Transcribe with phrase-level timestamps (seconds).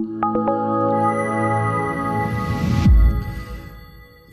[0.00, 0.59] Thank you.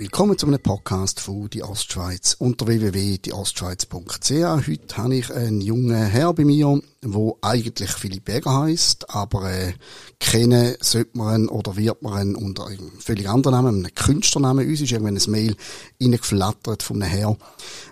[0.08, 4.32] Willkommen zu einem Podcast von die Ostschweiz unter www.dieostschweiz.ch.
[4.32, 9.74] Heute habe ich einen jungen Herr bei mir, wo eigentlich Philipp Berger heißt, aber äh,
[10.18, 14.66] kennen sollte man ihn oder wird man ihn unter einem völlig anderen Namen, einem Künstlernamen.
[14.66, 15.58] Uns ist irgendwann ein Mail
[16.02, 17.38] reingeflattert von einem Herr,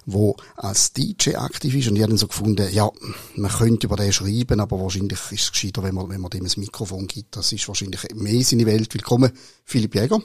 [0.06, 2.90] wo als DJ aktiv ist und ich habe dann so gefunden, ja,
[3.36, 6.46] man könnte über den schreiben, aber wahrscheinlich ist es gescheiter, wenn man, wenn man dem
[6.46, 7.36] ein Mikrofon gibt.
[7.36, 8.94] Das ist wahrscheinlich mehr seine Welt.
[8.94, 9.34] Willkommen,
[9.66, 10.22] Philipp Jäger.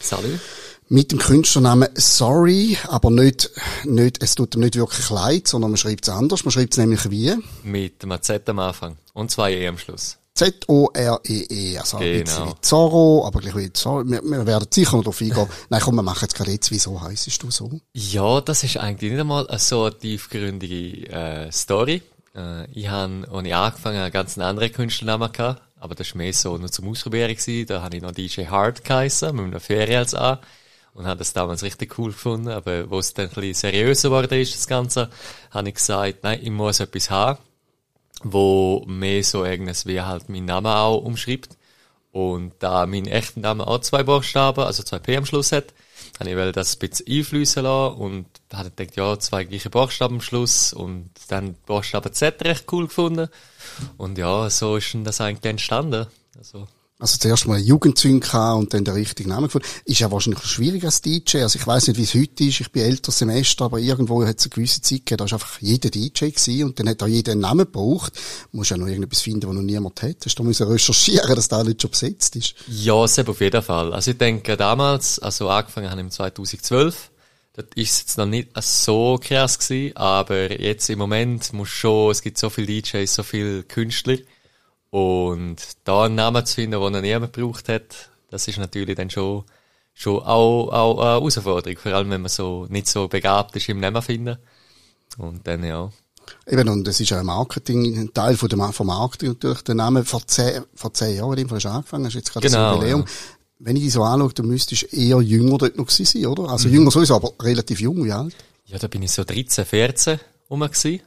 [0.00, 0.40] Salut
[0.88, 3.50] mit dem Künstlernamen Sorry, aber nicht,
[3.84, 6.44] nicht, es tut ihm nicht wirklich leid, sondern man schreibt es anders.
[6.44, 7.34] Man schreibt es nämlich wie?
[7.62, 10.18] Mit einem Z am Anfang und zwei E am Schluss.
[10.34, 12.42] Z-O-R-E-E, -E, also genau.
[12.42, 14.04] ein wie Zorro, aber gleich wie Zorro.
[14.06, 15.48] Wir, wir werden sicher noch darauf eingehen.
[15.68, 16.70] Nein, komm, wir machen jetzt gerade jetzt.
[16.70, 17.80] Wieso heisst du so?
[17.92, 22.02] Ja, das ist eigentlich nicht einmal eine so tiefgründige äh, Story.
[22.36, 26.32] Äh, ich habe, als ich angefangen einen ganz anderen Künstlernamen gehabt, aber das war mehr
[26.32, 27.66] so nur zum Ausprobieren gewesen.
[27.66, 30.40] Da habe ich noch DJ Hard geheissen, mit einer Ferien als A
[30.94, 32.48] und habe das damals richtig cool gefunden.
[32.48, 35.10] Aber wo es dann ein bisschen seriöser geworden ist, das Ganze,
[35.50, 37.38] habe ich gesagt, nein, ich muss etwas haben,
[38.22, 41.56] wo mehr so irgendwas wie halt mein Name auch umschreibt.
[42.10, 45.74] Und da mein echter Name auch zwei Buchstaben, also zwei P am Schluss hat,
[46.18, 50.20] habe ich das ein bisschen einfließen lassen und habe gedacht, ja, zwei gleiche Buchstaben am
[50.20, 53.28] Schluss und dann Buchstaben Z recht cool gefunden.
[53.98, 56.06] Und ja, so ist dann das eigentlich entstanden.
[56.36, 56.66] Also,
[57.00, 58.24] also zuerst mal Jugendzüng
[58.56, 59.68] und dann der richtige Name gefunden.
[59.84, 61.38] Ist ja wahrscheinlich schwierig als DJ.
[61.38, 62.60] Also ich weiß nicht, wie es heute ist.
[62.60, 65.60] Ich bin älteres Semester, aber irgendwo hat es eine gewisse Zeit gegeben, da ist einfach
[65.60, 68.14] jeder DJ gewesen und dann hat auch jeder einen Namen gebraucht.
[68.50, 70.16] Du musst ja noch irgendetwas finden, wo noch niemand hat.
[70.24, 72.54] Hast du müssen recherchieren, dass da nicht schon besetzt ist?
[72.66, 73.92] Ja, sehr auf jeden Fall.
[73.92, 77.12] Also ich denke, damals, also angefangen haben im 2012,
[77.52, 82.22] das ist jetzt noch nicht so krass gewesen, aber jetzt im Moment muss schon, es
[82.22, 84.16] gibt so viele DJs, so viele Künstler,
[84.90, 89.10] und da einen Namen zu finden, den noch niemand gebraucht hat, das ist natürlich dann
[89.10, 89.44] schon,
[89.94, 91.78] schon auch, auch eine Herausforderung.
[91.78, 94.38] Vor allem, wenn man so nicht so begabt ist im Namen finden.
[95.18, 95.90] Und dann, ja.
[96.46, 99.62] Eben, und das ist auch ein Marketing, ein Teil von dem, vom Marketing natürlich.
[99.62, 102.66] Der Name vor zehn, vor zehn Jahren, in hast du angefangen, hast jetzt gerade genau,
[102.66, 103.00] das Jubiläum.
[103.00, 103.06] Ja.
[103.60, 106.48] Wenn ich die so anschaue, dann müsstest du eher jünger dort noch gewesen sein, oder?
[106.50, 106.74] Also mhm.
[106.74, 108.34] jünger sowieso, aber relativ jung, wie alt?
[108.66, 110.20] Ja, da bin ich so 13, 14
[110.50, 111.00] rum gewesen.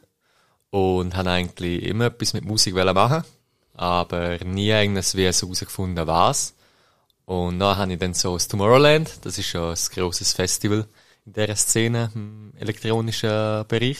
[0.71, 3.23] Und habe eigentlich immer etwas mit Musik machen
[3.73, 6.55] aber nie irgendwas wie so herausgefunden, was.
[7.25, 10.85] Und dann habe ich dann so das Tomorrowland, das ist ja ein grosses Festival
[11.25, 13.97] in dieser Szene, im elektronischen Bereich.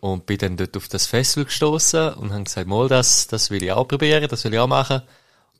[0.00, 3.62] Und bin dann dort auf das Festival gestoßen und habe gesagt, mal, das, das will
[3.62, 5.02] ich auch probieren, das will ich auch machen.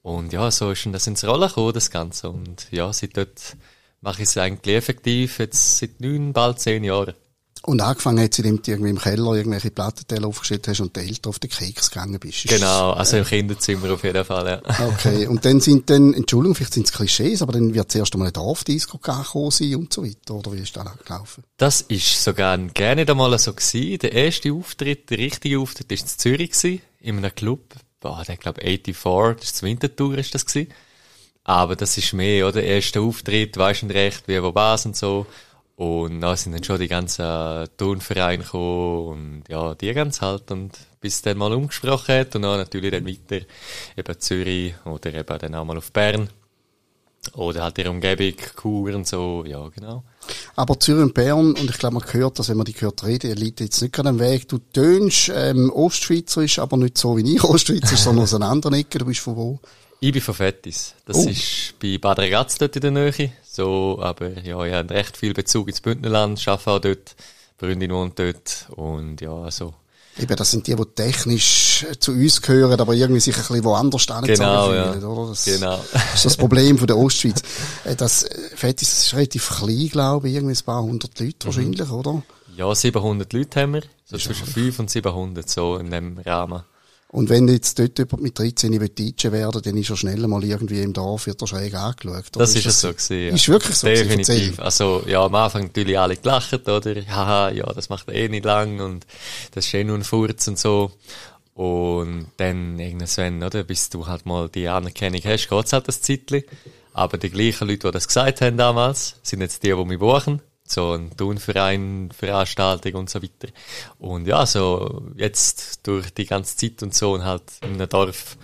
[0.03, 2.31] Und ja, so ist dann das ins Rollen gekommen, das Ganze.
[2.31, 3.57] Und ja, seit dort
[4.01, 7.15] mache ich es eigentlich effektiv, jetzt seit neun, bald zehn Jahren.
[7.63, 11.01] Und angefangen hat sie, indem du irgendwie im Keller irgendwelche Plattenteile aufgestellt hast und die
[11.01, 12.49] Eltern auf den Keks gegangen bist.
[12.49, 14.87] Genau, also im Kinderzimmer auf jeden Fall, ja.
[14.87, 18.29] Okay, und dann sind dann, Entschuldigung, vielleicht sind es Klischees, aber dann wird zuerst einmal
[18.29, 21.45] ein Dorfdisco gekommen sein und so weiter, oder wie ist das gelaufen?
[21.59, 23.99] Das ist sogar gerne einmal so gewesen.
[23.99, 28.39] Der erste Auftritt, der richtige Auftritt, war in Zürich gewesen, in einem Club, boah, der
[28.39, 30.73] glaube 84, das ist Wintertour ist das gewesen.
[31.45, 32.61] Aber das ist mehr, oder?
[32.61, 35.27] Der erste Auftritt, weisst du recht, wie wo was und so.
[35.81, 37.25] Und dann sind dann schon die ganzen
[37.79, 42.59] Turnvereine gekommen und ja, die ganz halt und bis dann mal umgesprochen hat und dann
[42.59, 43.47] natürlich dann weiter
[43.97, 46.29] eben Zürich oder eben dann auch mal auf Bern.
[47.33, 50.05] Oder halt die Umgebung, Chur und so, ja, genau.
[50.55, 53.35] Aber Zürich und Bern, und ich glaube, man hört das, wenn man die hört reden,
[53.37, 54.49] liegt jetzt nicht gerade am Weg.
[54.51, 58.99] Du tönst ähm, Ostschweizerisch, aber nicht so wie ich Ostschweizerisch, sondern aus einer anderen Ecke.
[58.99, 59.61] Du bist von wo?
[60.01, 60.95] Ich bin von Fettis.
[61.07, 61.29] Das oh.
[61.29, 63.33] ist bei Bad Ragaz dort in der Nähe.
[63.53, 67.17] So, aber ja, ich habe recht viel Bezug ins Bündnerland, arbeite auch dort,
[67.59, 69.75] Freundin wohnt dort und ja, also.
[70.19, 74.07] Eben, das sind die, die technisch zu uns gehören, aber irgendwie sich ein bisschen woanders
[74.07, 74.95] genau, ja.
[74.95, 75.31] oder?
[75.31, 75.81] Das genau.
[76.15, 77.43] ist das Problem von der Ostschweiz.
[77.85, 81.47] Äh, das äh, Fettis ist relativ klein, glaube ich, irgendwie ein paar hundert Leute mhm.
[81.47, 82.23] wahrscheinlich, oder?
[82.57, 83.83] Ja, 700 Leute haben wir.
[84.05, 86.63] So zwischen 5 und 700, so in dem Rahmen.
[87.13, 90.81] Und wenn jetzt dort jemand mit 13 DJ werden dann ist er schnell mal irgendwie
[90.81, 92.27] im Dorf, wird er schräg angeschaut.
[92.35, 93.35] Das ist, es so gewesen, ja.
[93.35, 94.61] Ist wirklich so Definitiv.
[94.61, 96.95] Also, ja, am Anfang natürlich alle gelacht, oder?
[97.09, 99.07] Haha, ja, das macht eh nicht lang und
[99.53, 100.93] das ist eh nur ein Furz und so.
[101.55, 103.65] Und dann irgendwann, oder?
[103.65, 106.45] Bis du halt mal die Anerkennung hast, geht's halt das Zeitchen.
[106.93, 110.43] Aber die gleichen Leute, die das gesagt haben damals, sind jetzt die, die mich buchen
[110.71, 113.49] so ein Turnverein, Veranstaltung und so weiter.
[113.99, 118.37] Und ja, so jetzt durch die ganze Zeit und so und halt in einem Dorf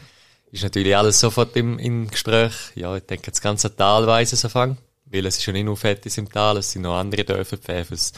[0.52, 2.52] ist natürlich alles sofort im, im Gespräch.
[2.74, 5.76] Ja, ich denke, das ganze Tal weiss es anfangen, weil es ist ja nicht nur
[5.76, 8.12] Fettis im Tal, es sind noch andere Dörfer, Pfäfers,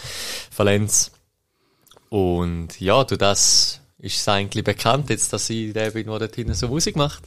[0.56, 1.10] Valenz.
[2.10, 6.34] Und ja, du das ist es eigentlich bekannt jetzt, dass ich der bin, der dort
[6.34, 7.24] hinten so Musik macht.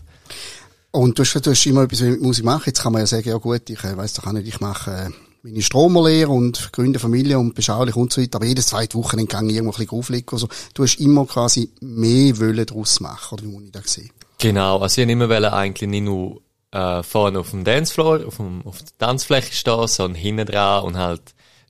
[0.92, 2.64] Und du hast, du hast immer etwas mit Musik machen.
[2.66, 4.92] Jetzt kann man ja sagen, ja gut, ich äh, weiss doch auch nicht, ich mache
[4.92, 8.38] äh, meine Stromerlehre und gründe Familie und beschaulich und so weiter.
[8.38, 10.50] Aber jedes zweite Wochenende ich irgendwo ein bisschen auflegen.
[10.74, 14.12] Du hast immer quasi mehr Wollen daraus machen, oder wie muss ich das sehen?
[14.38, 16.42] Genau, also ich immer wollte eigentlich nicht nur
[16.72, 20.98] äh, vorne auf dem Dancefloor, auf, dem, auf der Tanzfläche stehen, sondern hinten dran und
[20.98, 21.22] halt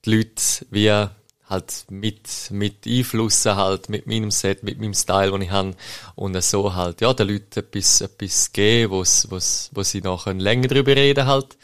[0.05, 1.07] die Leute wie
[1.51, 5.75] halt mit, mit Einflüssen halt, mit meinem Set, mit meinem Style, den ich habe.
[6.15, 11.27] Und so halt, ja, den Leuten etwas, etwas geben, wo sie noch länger drüber reden
[11.27, 11.57] halt.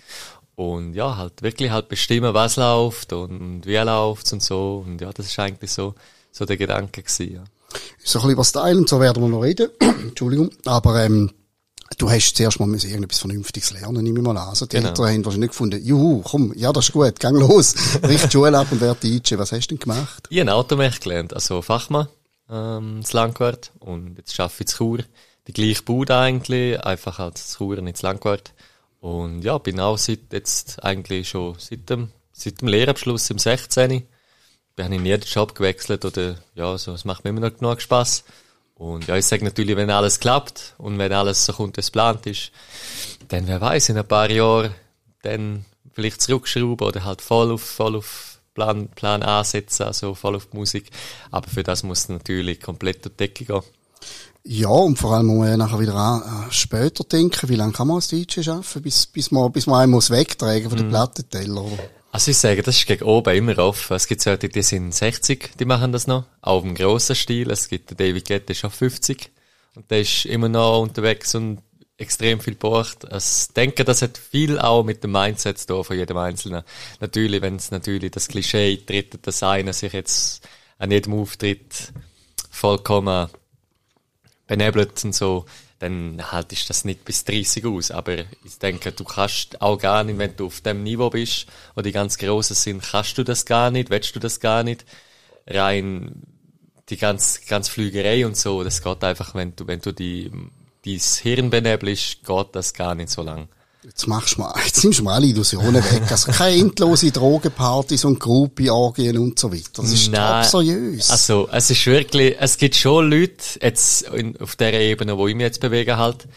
[0.57, 4.83] Und ja, halt wirklich halt bestimmen, was läuft und wie läuft und so.
[4.83, 5.93] Und ja, das ist eigentlich so,
[6.31, 7.43] so der Gedanke gewesen, ja.
[8.03, 9.69] So ein bisschen über Style und so werden wir noch reden.
[9.79, 10.49] Entschuldigung.
[10.65, 11.31] Aber, ähm,
[11.97, 14.49] Du hast zuerst mal irgendetwas Vernünftiges lernen, nehme ich mal an.
[14.49, 14.89] Also die genau.
[14.89, 18.67] Eltern haben wahrscheinlich gefunden, juhu, komm, ja, das ist gut, gang los, richt Schule ab
[18.71, 19.37] und werd DJ.
[19.37, 20.27] Was hast du denn gemacht?
[20.29, 22.07] Ich habe Automech gelernt, also Fachmann,
[22.49, 23.71] ähm, das Langquart.
[23.79, 24.99] Und jetzt arbeite ich in Chur.
[25.47, 28.51] Die gleiche Bude eigentlich, einfach als Chur, nicht das Langquart.
[29.07, 34.05] Und ja, bin auch seit jetzt eigentlich schon seit dem, seit dem Lehrabschluss im 16.
[34.75, 37.79] Bin ich in jeden Job gewechselt oder, ja, so, es macht mir immer noch genug
[37.79, 38.25] Spaß.
[38.75, 41.87] Und ja, ich sage natürlich, wenn alles klappt und wenn alles so kommt, wie es
[41.87, 42.51] geplant ist,
[43.29, 44.75] dann wer weiß, in ein paar Jahren
[45.21, 45.63] dann
[45.93, 50.57] vielleicht zurückschrauben oder halt voll auf, voll auf Plan, Plan ansetzen, also voll auf die
[50.57, 50.91] Musik.
[51.31, 53.63] Aber für das muss natürlich komplett durch die Decke gehen.
[54.49, 57.87] Ja, und vor allem muss man ja nachher wieder an, später denken, wie lange kann
[57.87, 60.91] man als DJ arbeiten, bis, bis man, bis man einen muss wegtragen von den mm.
[60.91, 61.89] Plattenteller, oder?
[62.13, 63.97] Also ich sage, das ist gegen oben immer offen.
[63.97, 66.23] Es gibt solche, die sind 60, die machen das noch.
[66.41, 67.51] Auch im grossen Stil.
[67.51, 69.29] Es gibt den David Guetta, der ist auch 50.
[69.75, 71.59] Und der ist immer noch unterwegs und
[71.97, 73.05] extrem viel bucht.
[73.13, 76.63] Ich denke, das hat viel auch mit dem Mindset zu tun von jedem Einzelnen.
[77.01, 80.47] Natürlich, wenn es natürlich das Klischee tritt, dass einer sich jetzt
[80.77, 81.91] an jedem Auftritt
[82.49, 83.27] vollkommen
[84.47, 85.45] benebelt und so,
[85.79, 87.91] dann haltest du das nicht bis 30 aus.
[87.91, 91.81] Aber ich denke, du kannst auch gar nicht, wenn du auf dem Niveau bist, wo
[91.81, 94.85] die ganz Großen sind, kannst du das gar nicht, willst du das gar nicht.
[95.45, 96.23] Rein
[96.89, 100.31] die ganz, ganz Flügerei und so, das geht einfach, wenn du, wenn du die,
[100.85, 103.49] dein Hirn benebelst, geht das gar nicht so lang.
[103.87, 106.11] Jetzt machst du mal, jetzt nimmst du mal alle Illusionen weg.
[106.11, 109.81] Also keine endlose Drogenpartys und Groupie-Orgien und so weiter.
[109.81, 111.09] Das ist Nein, seriös.
[111.09, 115.35] Also, es ist wirklich, es gibt schon Leute, jetzt in, auf der Ebene, wo ich
[115.35, 116.27] mich jetzt bewege halt,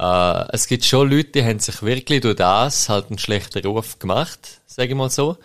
[0.00, 4.00] äh, es gibt schon Leute, die haben sich wirklich durch das halt einen schlechten Ruf
[4.00, 5.36] gemacht, sage ich mal so.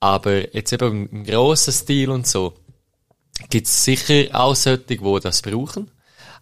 [0.00, 2.54] Aber jetzt eben im grossen Stil und so,
[3.50, 5.90] gibt es sicher auch solche, die das brauchen.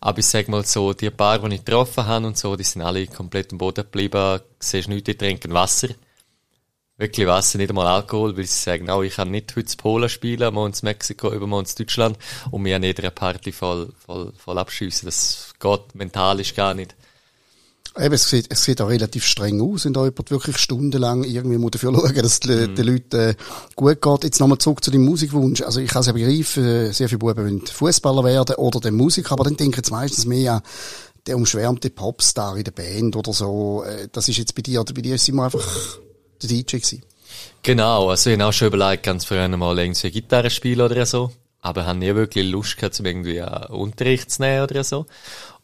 [0.04, 2.82] Aber ich sag mal so, die paar, die ich getroffen habe und so, die sind
[2.82, 4.40] alle komplett am Boden geblieben.
[4.40, 5.90] Du siehst nichts, die trinken Wasser.
[6.96, 10.08] Wirklich Wasser, nicht einmal Alkohol, weil sie sagen, oh, ich kann nicht heute in Polen
[10.08, 12.19] spielen, morgen in Mexiko, übermorgen in Deutschland
[12.50, 15.06] und mir an jeder Party voll, voll, voll abschiessen.
[15.06, 16.96] Das geht mental ist gar nicht.
[17.99, 21.59] Eben, es sieht, es sieht auch relativ streng aus, wenn da jemand wirklich stundenlang irgendwie
[21.59, 22.75] muss dafür schauen, dass die, mhm.
[22.75, 23.35] den Leuten äh,
[23.77, 24.25] gut geht.
[24.25, 25.61] Jetzt nochmal zurück zu deinem Musikwunsch.
[25.61, 28.94] Also ich kann es ja begreifen, äh, sehr viele Buben wollen Fußballer werden oder den
[28.94, 30.62] Musiker, aber dann denken sie meistens mehr an
[31.27, 33.85] der umschwärmte Popstar in der Band oder so.
[33.85, 35.99] Äh, das ist jetzt bei dir, oder bei dir ist immer einfach
[36.43, 37.03] der DJ gewesen.
[37.62, 41.31] Genau, also ich habe auch schon überlegt, ganz früher mal irgendwie Gitarre spielen oder so.
[41.61, 45.06] Aber ich habe nie wirklich Lust gehabt, um irgendwie Unterricht zu nehmen oder so.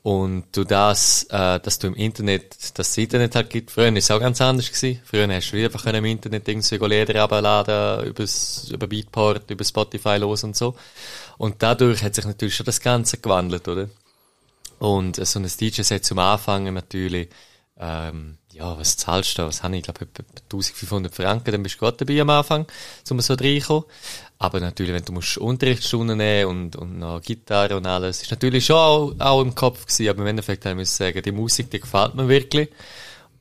[0.02, 4.10] Und du das, äh, dass du im Internet, das Internet halt gibt, früher ist es
[4.10, 5.02] auch ganz anders gewesen.
[5.04, 10.44] Früher hast du einfach im Internet irgendwie Lieder abladen, übers, über Beatport, über Spotify los
[10.44, 10.76] und so.
[11.36, 13.88] Und dadurch hat sich natürlich schon das Ganze gewandelt, oder?
[14.78, 17.28] Und so ein DJ-Set zum Anfangen natürlich,
[17.78, 19.48] ähm, ja, was zahlst du da?
[19.48, 19.80] Was habe ich?
[19.80, 22.66] Ich glaube, etwa 1500 Franken, dann bist du gerade dabei am Anfang,
[23.08, 23.84] um so reinkommen.
[24.38, 28.66] Aber natürlich, wenn du musst Unterrichtsstunden nehmen und, und noch Gitarre und alles, ist natürlich
[28.66, 31.80] schon auch, auch im Kopf gewesen, aber im Endeffekt haben wir sagen, die Musik, die
[31.80, 32.68] gefällt mir wirklich.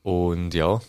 [0.04, 0.80] Und ja,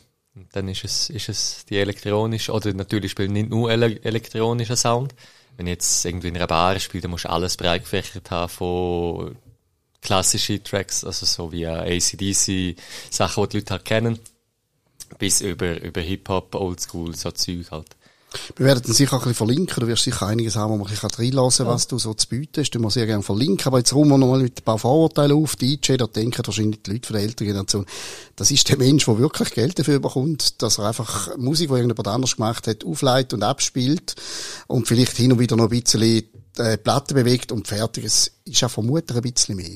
[0.52, 5.14] dann ist es, ist es die elektronische, oder natürlich spielt nicht nur ele elektronischer Sound.
[5.56, 9.37] Wenn jetzt irgendwie in einer Bar spielt, dann musst du alles breit gefächert haben von
[10.00, 12.76] klassischen Tracks, also so wie ACDC,
[13.10, 14.18] Sachen, die die Leute halt kennen,
[15.18, 17.96] bis über, über Hip-Hop, Oldschool, so Zeug halt.
[18.56, 19.80] Wir werden sicher auch ein bisschen verlinken.
[19.80, 22.28] Du wirst sicher einiges haben, wo man ein bisschen reinlassen kann, was du so zu
[22.28, 22.70] bieten hast.
[22.70, 23.66] Du musst sehr gerne verlinken.
[23.66, 25.56] Aber jetzt rum wir nochmal mit ein paar Vorurteilen auf.
[25.56, 27.86] Die DJ, da denken wahrscheinlich die Leute von der älteren Generation,
[28.36, 32.08] das ist der Mensch, der wirklich Geld dafür bekommt, dass er einfach Musik, die irgendjemand
[32.08, 34.14] anders gemacht hat, aufleitet und abspielt
[34.66, 36.24] und vielleicht hin und wieder noch ein bisschen
[36.58, 38.04] äh, Platte bewegt und fertig.
[38.04, 39.68] Es ist ja vermutlich ein bisschen mehr.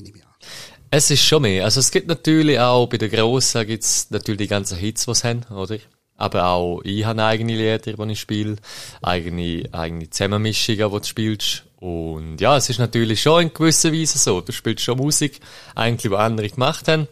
[0.91, 1.65] Es ist schon mehr.
[1.65, 5.27] Also es gibt natürlich auch bei den Grossen gibt's natürlich die ganzen Hits, die sie
[5.27, 5.77] haben, oder?
[6.15, 8.57] Aber auch ich habe eigene Lieder, die ich spiele,
[9.01, 11.63] eigene, eigene Zusammenmischungen, die du spielst.
[11.77, 14.39] Und ja, es ist natürlich schon in gewisser Weise so.
[14.41, 15.39] Du spielst schon Musik,
[15.75, 17.07] eigentlich, die andere gemacht haben.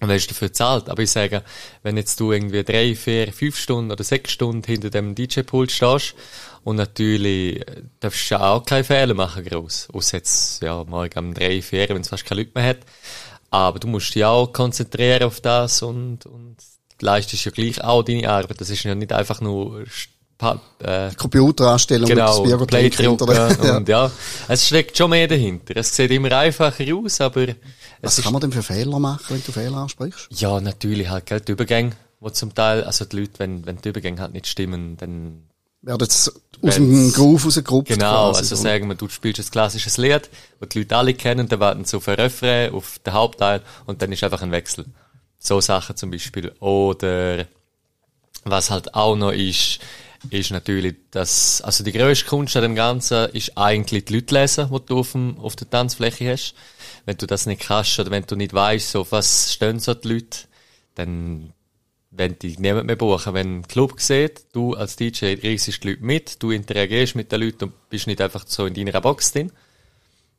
[0.00, 0.90] Und dann ist dafür zahlt.
[0.90, 1.42] Aber ich sage,
[1.82, 6.14] wenn jetzt du irgendwie drei, vier, fünf Stunden oder sechs Stunden hinter dem DJ-Pult stehst
[6.64, 9.88] und natürlich äh, darfst du auch keine Fehler machen, gross.
[9.92, 12.78] Außer jetzt, ja, morgen um drei, vier, wenn es fast keine Leute mehr hat.
[13.50, 16.56] Aber du musst dich auch konzentrieren auf das und, und
[17.00, 18.60] leistest ja gleich auch deine Arbeit.
[18.60, 19.84] Das ist ja nicht einfach nur
[20.82, 24.10] äh, Computeranstellung genau, mit das Playdrucken und ja,
[24.48, 25.76] es steckt schon mehr dahinter.
[25.76, 27.46] Es sieht immer einfacher aus, aber
[28.02, 30.28] was kann man denn für Fehler machen, wenn du Fehler ansprichst?
[30.30, 33.88] Ja, natürlich halt, gell, die Übergänge, wo zum Teil, also die Leute, wenn, wenn die
[33.88, 35.44] Übergänge halt nicht stimmen, dann
[35.82, 36.06] werden
[36.62, 37.88] aus dem Groove rausgerupft.
[37.88, 38.62] Genau, quasi, also so.
[38.62, 40.28] sagen wir, du spielst ein klassisches Lied,
[40.60, 44.02] das die Leute alle kennen, dann warten sie auf ein Refrain, auf den Hauptteil und
[44.02, 44.84] dann ist einfach ein Wechsel.
[45.38, 46.52] So Sachen zum Beispiel.
[46.60, 47.46] Oder
[48.44, 49.80] was halt auch noch ist,
[50.30, 54.68] ist natürlich, dass, also die grösste Kunst an dem Ganzen ist eigentlich die Leute lesen,
[54.72, 56.54] die du auf, dem, auf der Tanzfläche hast.
[57.04, 60.08] Wenn du das nicht kannst oder wenn du nicht weißt, so was stehen so die
[60.08, 60.38] Leute,
[60.94, 61.52] dann
[62.10, 63.34] wenn die niemand mehr buchen.
[63.34, 67.42] Wenn ein Club sieht, du als DJ reisest die Leute mit, du interagierst mit den
[67.42, 69.52] Leuten und bist nicht einfach so in deiner Box drin,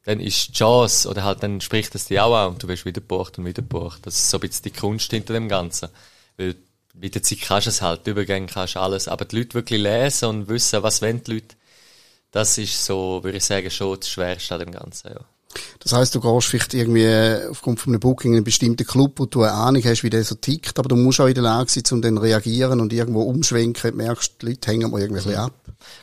[0.03, 2.86] dann ist die Chance, oder halt dann spricht das dir auch an und du wirst
[2.86, 4.06] wieder gebucht und wieder gebucht.
[4.06, 5.89] Das ist so ein bisschen die Kunst hinter dem Ganzen.
[6.38, 6.56] Weil
[6.99, 9.81] mit der Zeit kannst du es halt, Übergänge kannst du alles, aber die Leute wirklich
[9.81, 11.55] lesen und wissen, was wollen die Leute,
[12.31, 15.21] das ist so, würde ich sagen, schon das Schwerste an dem Ganzen, ja.
[15.79, 19.25] Das heißt, du gehst vielleicht irgendwie aufgrund von einem Booking in einen bestimmten Club, wo
[19.25, 21.71] du eine Ahnung hast, wie der so tickt, aber du musst auch in der Lage
[21.71, 25.53] sein, um dann reagieren und irgendwo umschwenken, merkst, die Leute hängen mal irgendwie ab.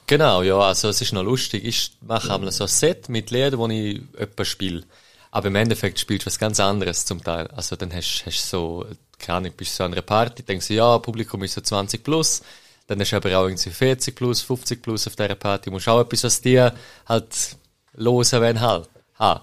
[0.06, 1.64] Genau, ja, also es ist noch lustig.
[1.64, 4.84] Ich mache einmal so ein Set mit Liedern, wo ich etwas spiele.
[5.30, 7.48] Aber im Endeffekt spielst du was ganz anderes zum Teil.
[7.48, 8.86] Also dann hast du so,
[9.18, 12.42] keine Ahnung, bist so einer Party, denkst du, ja, Publikum ist so 20 plus,
[12.86, 16.24] dann du aber auch irgendwie 40 plus, 50 plus auf dieser Party, musst auch etwas
[16.24, 16.74] aus dir
[17.06, 17.56] halt
[17.94, 19.40] losen, wenn halt haben.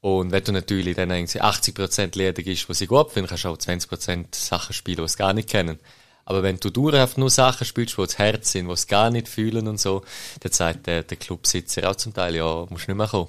[0.00, 3.48] Und wenn du natürlich dann irgendwie 80% Lieder gibst, die sie gut finden, kannst du
[3.48, 5.78] auch 20% Sachen spielen, die sie gar nicht kennen.
[6.24, 9.28] Aber wenn du dauerhaft nur Sachen spielst, die das Herz sind, die sie gar nicht
[9.28, 10.02] fühlen und so,
[10.40, 13.28] dann sagt der, der Clubsitzer auch zum Teil, ja, musst nicht mehr kommen.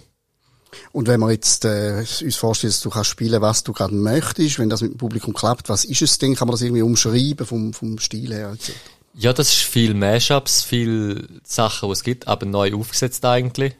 [0.91, 4.59] Und wenn wir jetzt äh, uns vorstellen, dass du kannst spielen, was du gerade möchtest,
[4.59, 6.35] wenn das mit dem Publikum klappt, was ist es denn?
[6.35, 8.51] Kann man das irgendwie umschreiben vom, vom Stil her?
[8.53, 8.73] Etc.?
[9.13, 13.75] Ja, das ist viel Mashups, viel Sachen, die es gibt, aber neu aufgesetzt eigentlich.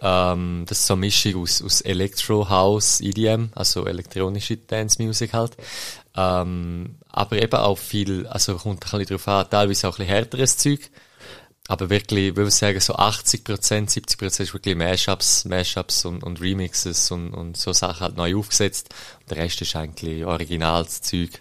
[0.00, 5.32] Ähm, das ist so eine Mischung aus, aus Electro, House, EDM, also elektronische Dance Music
[5.32, 5.56] halt.
[6.16, 10.14] Ähm, aber eben auch viel, also kommt ein bisschen drauf an, teilweise auch ein bisschen
[10.14, 10.90] härteres Zeug.
[11.72, 17.10] Aber wirklich, würde ich sagen, so 80%, 70% ist wirklich Mashups, Mashups und, und Remixes
[17.10, 18.90] und, und so Sachen halt neu aufgesetzt.
[19.20, 21.40] Und der Rest ist eigentlich originales Zeug.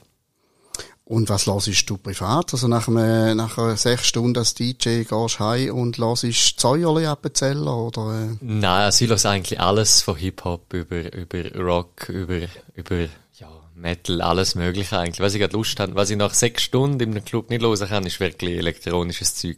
[1.04, 2.54] Und was hörst du privat?
[2.54, 6.24] Also nach, einem, nach sechs Stunden als DJ gehst du heim und hörst
[6.58, 8.30] Zäuerli abzählen, oder?
[8.32, 8.38] Äh?
[8.40, 12.40] Nein, also ich höre eigentlich alles von Hip-Hop über, über Rock, über,
[12.76, 13.00] über,
[13.38, 15.20] ja, Metal, alles mögliche eigentlich.
[15.20, 18.06] Was ich gerade Lust habe, was ich nach sechs Stunden einem Club nicht hören kann,
[18.06, 19.58] ist wirklich elektronisches Zeug.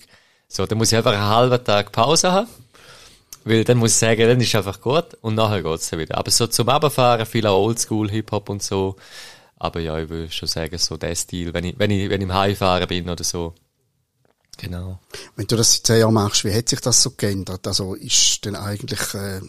[0.56, 2.48] So, dann muss ich einfach einen halben Tag Pause haben.
[3.44, 6.18] Weil dann muss ich sagen, dann ist einfach gut und nachher geht's dann wieder.
[6.18, 8.96] Aber so zum Abfahren, viel auch Oldschool Hip-Hop und so,
[9.58, 12.28] aber ja, ich würde schon sagen, so der Stil, wenn ich, wenn ich, wenn ich
[12.28, 13.56] im Heimfahren bin oder so.
[14.58, 15.00] Genau.
[15.36, 17.66] Wenn du das seit zehn Jahren machst, wie hat sich das so geändert?
[17.66, 19.42] Also ist denn eigentlich, äh,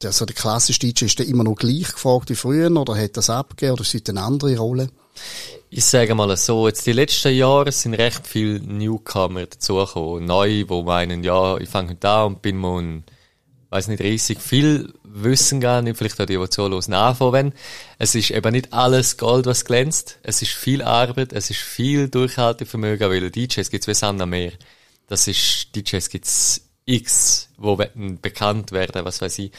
[0.00, 3.16] der, so der klassische DJ, ist der immer noch gleich gefragt wie früher oder hat
[3.16, 4.90] das abgegeben oder ist es eine andere Rolle?
[5.70, 10.24] Ich sage mal so, jetzt die letzten Jahre sind recht viele Newcomer dazugekommen.
[10.26, 13.04] Neu, wo meinen, ja, ich fange an und bin mal ein
[13.72, 17.54] weiß nicht, riesig viel wissen gar nicht, vielleicht auch die, die zuhören, nachfangen
[17.98, 20.18] Es ist eben nicht alles Gold, was glänzt.
[20.22, 24.52] Es ist viel Arbeit, es ist viel Durchhaltevermögen, weil DJs gibt's wie Sand am Meer.
[25.06, 29.52] Das ist, DJs gibt's x, wo bekannt werden, was weiß ich.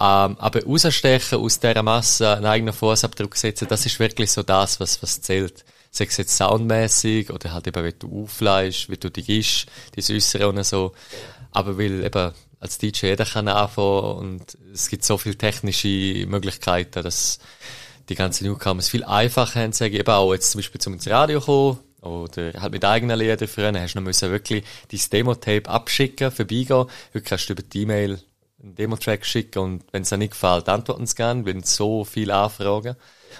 [0.00, 4.80] Ähm, aber rausstechen aus dieser Masse, einen eigenen Fußabdruck setzen, das ist wirklich so das,
[4.80, 5.64] was, was zählt.
[5.90, 10.16] Sei es jetzt soundmäßig oder halt eben, wie du aufleist, wie du dich isch, dein
[10.16, 10.92] Äußere und so.
[11.52, 17.04] Aber weil eben als DJ jeder kann anfangen und es gibt so viele technische Möglichkeiten,
[17.04, 17.38] dass
[18.08, 21.40] die ganzen Newcomers viel einfacher haben, sage ich eben auch jetzt zum Beispiel zum Radio
[21.40, 26.30] kommen oder halt mit eigenen Liedern früher hast du noch müssen wirklich dein Demo-Tape abschicken,
[26.30, 26.86] vorbeigehen.
[27.14, 28.18] Heute kannst du über die E-Mail
[28.64, 32.34] einen Demo-Track schicken und wenn es dir nicht gefällt, antworten sie gerne, weil so viele
[32.34, 32.96] Anfragen.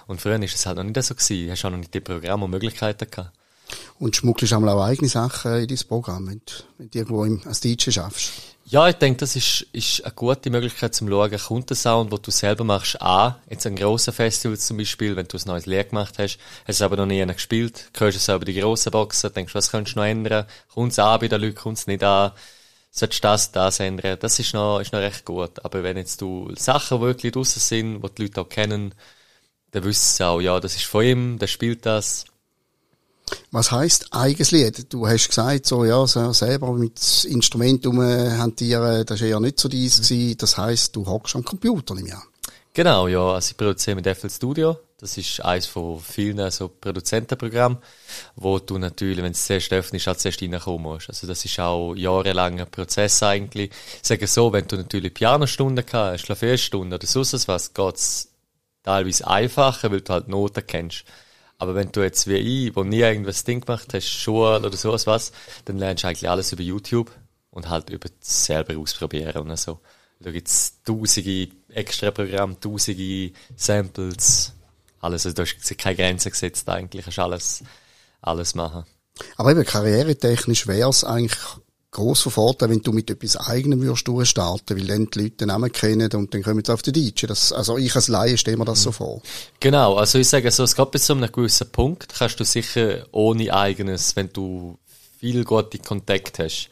[0.07, 1.47] Und früher ist es halt noch nicht so gewesen.
[1.47, 3.33] Du hast auch noch nicht die Programme und Möglichkeiten gehabt.
[3.99, 7.61] Und schmuggelst auch eigene Sachen in dein Programm, wenn du, wenn du irgendwo im, als
[7.61, 8.33] DJ schaffst?
[8.67, 12.19] Ja, ich denke, das ist, ist eine gute Möglichkeit zum Schauen, kommt der Sound, den
[12.21, 13.37] du selber machst, an.
[13.49, 16.83] Jetzt ein grosser Festival zum Beispiel, wenn du ein neues Lied gemacht hast, hast es
[16.83, 20.07] aber noch nie gespielt, hörst es aber die grossen Boxen, denkst, was könntest du noch
[20.07, 20.47] ändern?
[20.73, 22.33] Kommt es an bei den Leuten, kommt es nicht an?
[22.97, 24.17] Solltest du das, das ändern?
[24.21, 25.65] Das ist noch, ist noch recht gut.
[25.65, 28.95] Aber wenn jetzt du Sachen wirklich draussen sind, die die Leute auch kennen,
[29.73, 32.25] dann wissen sie auch, ja, das ist von ihm, der spielt das.
[33.51, 34.93] Was heisst eigenes Lied?
[34.93, 39.69] Du hast gesagt, so, ja, so selber mit Instrument hantieren, das war ja nicht so
[39.69, 40.37] dies gewesen.
[40.39, 42.23] Das heisst, du hockst am Computer, nicht mehr.
[42.75, 43.33] Genau, ja.
[43.33, 44.79] Also ich produziere mit FL Studio.
[45.05, 47.77] Das ist eines von vielen so Produzentenprogrammen,
[48.37, 51.11] wo du natürlich, wenn es zuerst öffnest, auch zuerst reinkommen musst.
[51.11, 53.71] Also das ist auch jahrelanger Prozess eigentlich.
[53.71, 58.31] Ich sage so, wenn du natürlich Pianostunden hast, Klavierstunden oder sonst was, geht's
[58.83, 61.05] teilweise einfacher, weil du halt Noten kennst.
[61.59, 62.37] Aber wenn du jetzt wie
[62.69, 65.33] ich, wo nie irgendwas Ding gemacht hast, Schule oder sowas was,
[65.67, 67.11] dann lernst du eigentlich alles über YouTube
[67.51, 69.81] und halt über selber ausprobieren und so.
[70.19, 74.54] Da gibt's tausende extra Programme, tausende Samples,
[75.05, 75.27] alles.
[75.27, 77.63] Also da ist keine Grenze gesetzt eigentlich, kannst alles,
[78.23, 78.85] alles machen.
[79.37, 81.39] Aber eben karrieretechnisch wäre es eigentlich
[81.95, 85.71] grosser Vorteil, wenn du mit etwas eigenem würdest durchstarten, weil dann die Leute den Namen
[85.71, 87.27] kennen und dann kommen sie auf die DJ.
[87.27, 89.23] Das, also ich als Laie stelle mir das so vor.
[89.61, 93.07] Genau, also ich sage so, es geht bis zu einem gewissen Punkt, kannst du sicher
[93.13, 94.77] ohne eigenes, wenn du
[95.21, 96.69] viel gute Kontakt hast.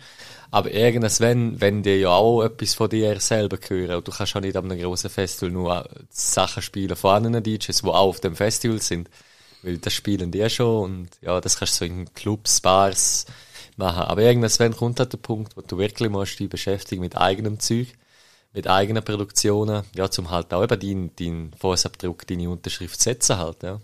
[0.53, 4.41] Aber irgendwas, wenn, die ja auch etwas von dir selber hören, und du kannst auch
[4.41, 8.37] nicht an einem grossen Festival nur Sachen spielen von anderen DJs, die auch auf dem
[8.37, 9.09] Festival sind.
[9.63, 13.27] Weil das spielen die schon und ja, das kannst du so in Clubs, Bars,
[13.77, 14.03] machen.
[14.03, 17.89] Aber irgendwann kommt halt der Punkt, wo du wirklich musst dich beschäftigen mit eigenem Zeug,
[18.53, 23.63] mit eigenen Produktionen, ja, zum halt auch eben deinen dein Fußabdruck, deine Unterschrift setzen halt,
[23.63, 23.81] ja.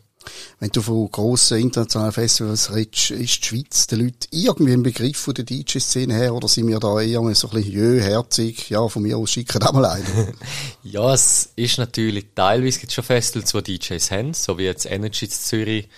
[0.60, 5.18] Wenn du von grossen internationalen Festivals redest, ist die Schweiz den Leuten irgendwie ein Begriff
[5.18, 8.70] von der DJ-Szene her oder sind wir da eher so ein bisschen jöherzig?
[8.70, 10.34] Ja, von mir aus schicken auch mal einen.
[10.82, 14.86] ja, es ist natürlich, teilweise gibt es schon Festivals, wo DJs haben, so wie jetzt
[14.86, 15.88] Energy in Zürich,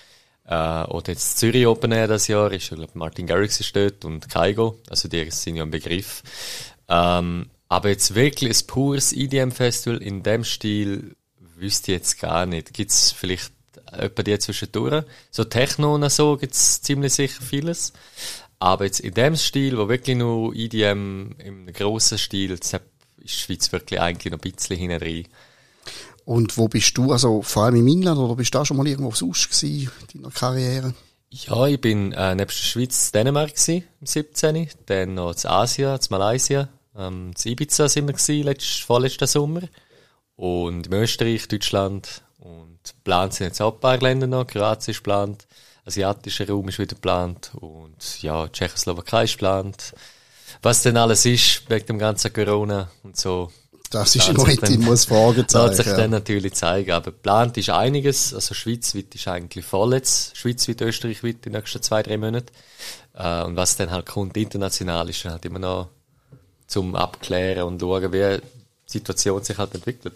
[0.47, 4.05] äh, oder jetzt Zürich Open Air das Jahr ist, ich glaube, Martin Garrix ist dort
[4.05, 6.23] und Kaigo, also die sind ja ein Begriff.
[6.89, 11.15] Ähm, aber jetzt wirklich ein pures EDM-Festival in dem Stil
[11.57, 12.75] wüsste ich jetzt gar nicht.
[12.75, 13.53] Gibt's vielleicht
[13.93, 15.05] etwa die zwischendurch?
[15.31, 17.93] So Techno und so gibt's ziemlich sicher vieles.
[18.59, 22.73] Aber jetzt in dem Stil, wo wirklich nur EDM im grossen Stil, ist
[23.19, 25.27] die Schweiz wirklich eigentlich noch ein bisschen hinten rein.
[26.25, 28.87] Und wo bist du, also vor allem im Inland, oder bist du da schon mal
[28.87, 30.95] irgendwo sonst gewesen, in deiner Karriere?
[31.31, 34.69] Ja, ich bin äh, neben der Schweiz Dänemark gewesen, im 17.
[34.87, 36.69] Dann noch zu Asien, zu Malaysia.
[36.97, 39.63] Ähm, zu Ibiza sind wir gewesen, letzt, vorletzten Sommer.
[40.37, 42.23] Und in Österreich, Deutschland.
[42.85, 44.47] Geplant sind jetzt auch ein paar Länder noch.
[44.47, 45.47] Kroatien ist geplant.
[45.85, 47.53] Asiatischer Raum ist wieder geplant.
[47.61, 49.95] Und ja, Tschechoslowakei ist geplant.
[50.63, 53.51] Was denn alles ist, wegen dem ganzen Corona und so,
[53.91, 55.67] das ist noch nicht immer das Fragezeichen.
[55.67, 55.97] Wird sich ja.
[55.97, 56.93] dann natürlich zeigen.
[56.93, 58.33] Aber geplant ist einiges.
[58.33, 60.37] Also schweizweit ist eigentlich voll jetzt.
[60.37, 62.53] Schweizweit, Österreichweit die nächsten zwei, drei Monate.
[63.15, 65.89] Äh, und was dann halt kommt international ist halt immer noch
[66.69, 68.43] zum Abklären und schauen, wie die
[68.87, 70.15] Situation sich halt entwickelt.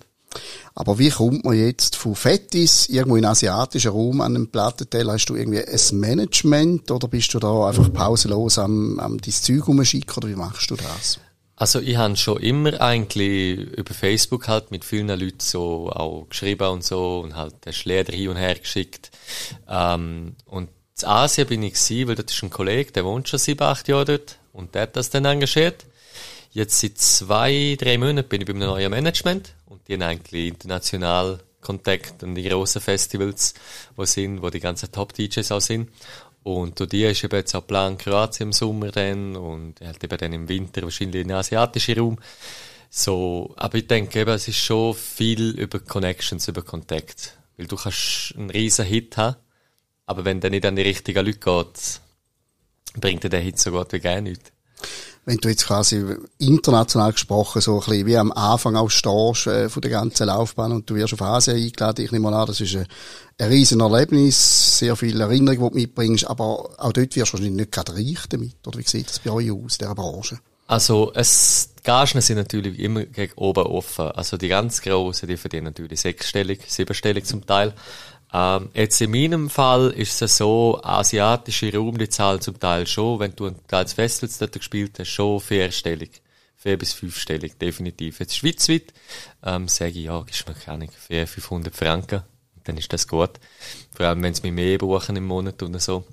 [0.76, 5.10] Aber wie kommt man jetzt von Fettis irgendwo in asiatischen Raum an einem Plattenteil?
[5.10, 9.68] Hast du irgendwie ein Management oder bist du da einfach pausenlos am, am dein Zeug
[9.68, 11.20] rumschicken oder wie machst du das?
[11.56, 16.68] Also ich habe schon immer eigentlich über Facebook halt mit vielen Leuten so auch geschrieben
[16.68, 19.12] und so und halt den Schläger hin und her geschickt.
[19.68, 23.38] Ähm, und in Asien bin ich gewesen, weil dort ist ein Kollege, der wohnt schon
[23.38, 25.86] sieben, acht Jahre dort und der hat das dann engagiert.
[26.50, 29.54] Jetzt seit zwei, drei Monaten bin ich bei einem neuen Management
[29.86, 33.54] die haben eigentlich international Kontakt an die grossen Festivals,
[33.96, 35.90] wo sind, wo die ganzen Top-DJs auch sind.
[36.42, 40.18] Und durch die ist eben jetzt auch Plan Kroatien im Sommer dann und halt eben
[40.18, 42.18] dann im Winter wahrscheinlich in den asiatischen Raum.
[42.90, 47.38] So, aber ich denke eben, es ist schon viel über Connections, über Kontakt.
[47.56, 49.36] Weil du kannst einen riesen Hit haben,
[50.06, 52.00] aber wenn der nicht an die richtigen Leute geht,
[53.00, 54.52] bringt dir der Hit so gut wie gar nichts
[55.24, 56.04] wenn du jetzt quasi
[56.38, 60.72] international gesprochen so ein bisschen wie am Anfang auch stehst äh, von der ganzen Laufbahn
[60.72, 62.86] und du wirst auf Asien eingeladen, ich nehme an, das ist ein,
[63.38, 67.52] ein riesen Erlebnis, sehr viele Erinnerungen, die du mitbringst, aber auch dort wirst du wahrscheinlich
[67.52, 70.38] nicht gerade reich damit, oder wie sieht das bei euch aus, dieser Branche?
[70.66, 74.06] Also, es, die Gagen sind natürlich immer gegen oben offen.
[74.12, 77.74] Also, die ganz Grossen, die verdienen natürlich sechsstellig, siebenstellig zum Teil.
[78.34, 83.20] Ähm, jetzt in meinem Fall ist es so, asiatische Raum, die zahlen zum Teil schon,
[83.20, 86.20] wenn du als Festivals dort gespielt hast, schon vierstellig.
[86.56, 88.18] Vier bis fünfstellig, definitiv.
[88.18, 88.92] Jetzt schweizweit,
[89.44, 92.22] ähm, sage ich, ja, ist mir keine 400, 500 Franken.
[92.64, 93.38] Dann ist das gut.
[93.94, 96.04] Vor allem, wenn sie mich mehr buchen im Monat oder so.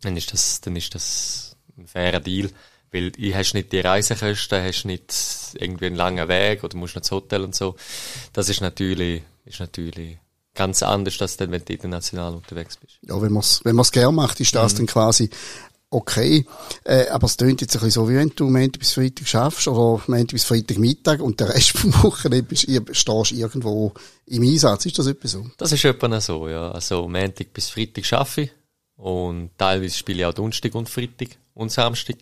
[0.00, 2.50] Dann ist das, dann ist das ein fairer Deal.
[2.90, 5.14] Weil ich hast nicht die Reisekosten, hast nicht
[5.54, 7.76] irgendwie einen langen Weg oder musst nicht ins Hotel und so.
[8.32, 10.18] Das ist natürlich, ist natürlich
[10.56, 12.98] ganz anders, als dann, wenn du international unterwegs bist.
[13.02, 14.78] Ja, wenn man es wenn man's gerne macht, ist das mhm.
[14.78, 15.30] dann quasi
[15.90, 16.46] okay.
[16.84, 19.68] Äh, aber es tönt jetzt ein bisschen so, wie wenn du Montag bis Freitag schaffst
[19.68, 23.92] oder Montag bis Freitag Mittag und der Rest vom Wochenende bist, stehst irgendwo
[24.26, 24.86] im Einsatz.
[24.86, 25.46] Ist das etwa so?
[25.56, 26.70] Das ist etwa so, ja.
[26.70, 28.50] Also Montag bis Freitag schaffe ich
[28.96, 32.16] und teilweise spiele ich auch Donnerstag und Freitag und Samstag.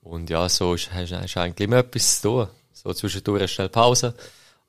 [0.00, 2.48] Und ja, so ist, hast, hast eigentlich immer etwas zu tun.
[2.72, 4.14] So zwischendurch schnell Pause.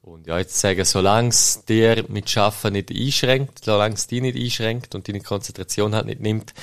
[0.01, 4.37] Und ja, jetzt sagen, solange es dir mit Schaffen nicht einschränkt, solange es dich nicht
[4.37, 6.53] einschränkt und deine Konzentration halt nicht nimmt,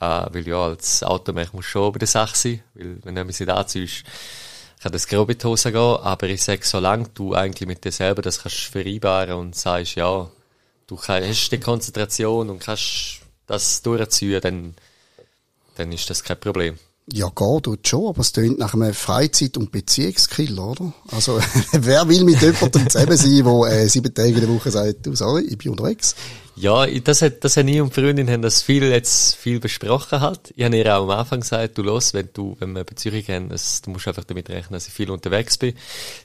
[0.00, 3.40] äh, weil ja, als Automech muss schon bei der Sache sein, weil wenn du etwas
[3.40, 4.04] nicht anziehst,
[4.80, 7.92] kann das grob in die Hose gehen, aber ich sage, solange du eigentlich mit dir
[7.92, 10.30] selber das kannst vereinbaren und sagst, ja,
[10.86, 14.74] du hast die Konzentration und kannst das durchziehen, dann,
[15.76, 16.78] dann ist das kein Problem.
[17.12, 20.92] Ja, gar tut schon, aber es tönt nach einem Freizeit- und Beziehungskill, oder?
[21.12, 21.38] Also,
[21.72, 25.14] wer will mit jemandem zusammen sein, der äh, sieben Tage in der Woche sagt, du,
[25.14, 26.16] sorry, ich bin unterwegs?
[26.56, 30.52] Ja, das hat, das hat ich und Freundin haben das viel, jetzt viel besprochen halt.
[30.56, 33.48] Ich habe ihr auch am Anfang gesagt, du los, wenn du, wenn wir Beziehung haben,
[33.50, 35.74] das, du musst einfach damit rechnen, dass ich viel unterwegs bin.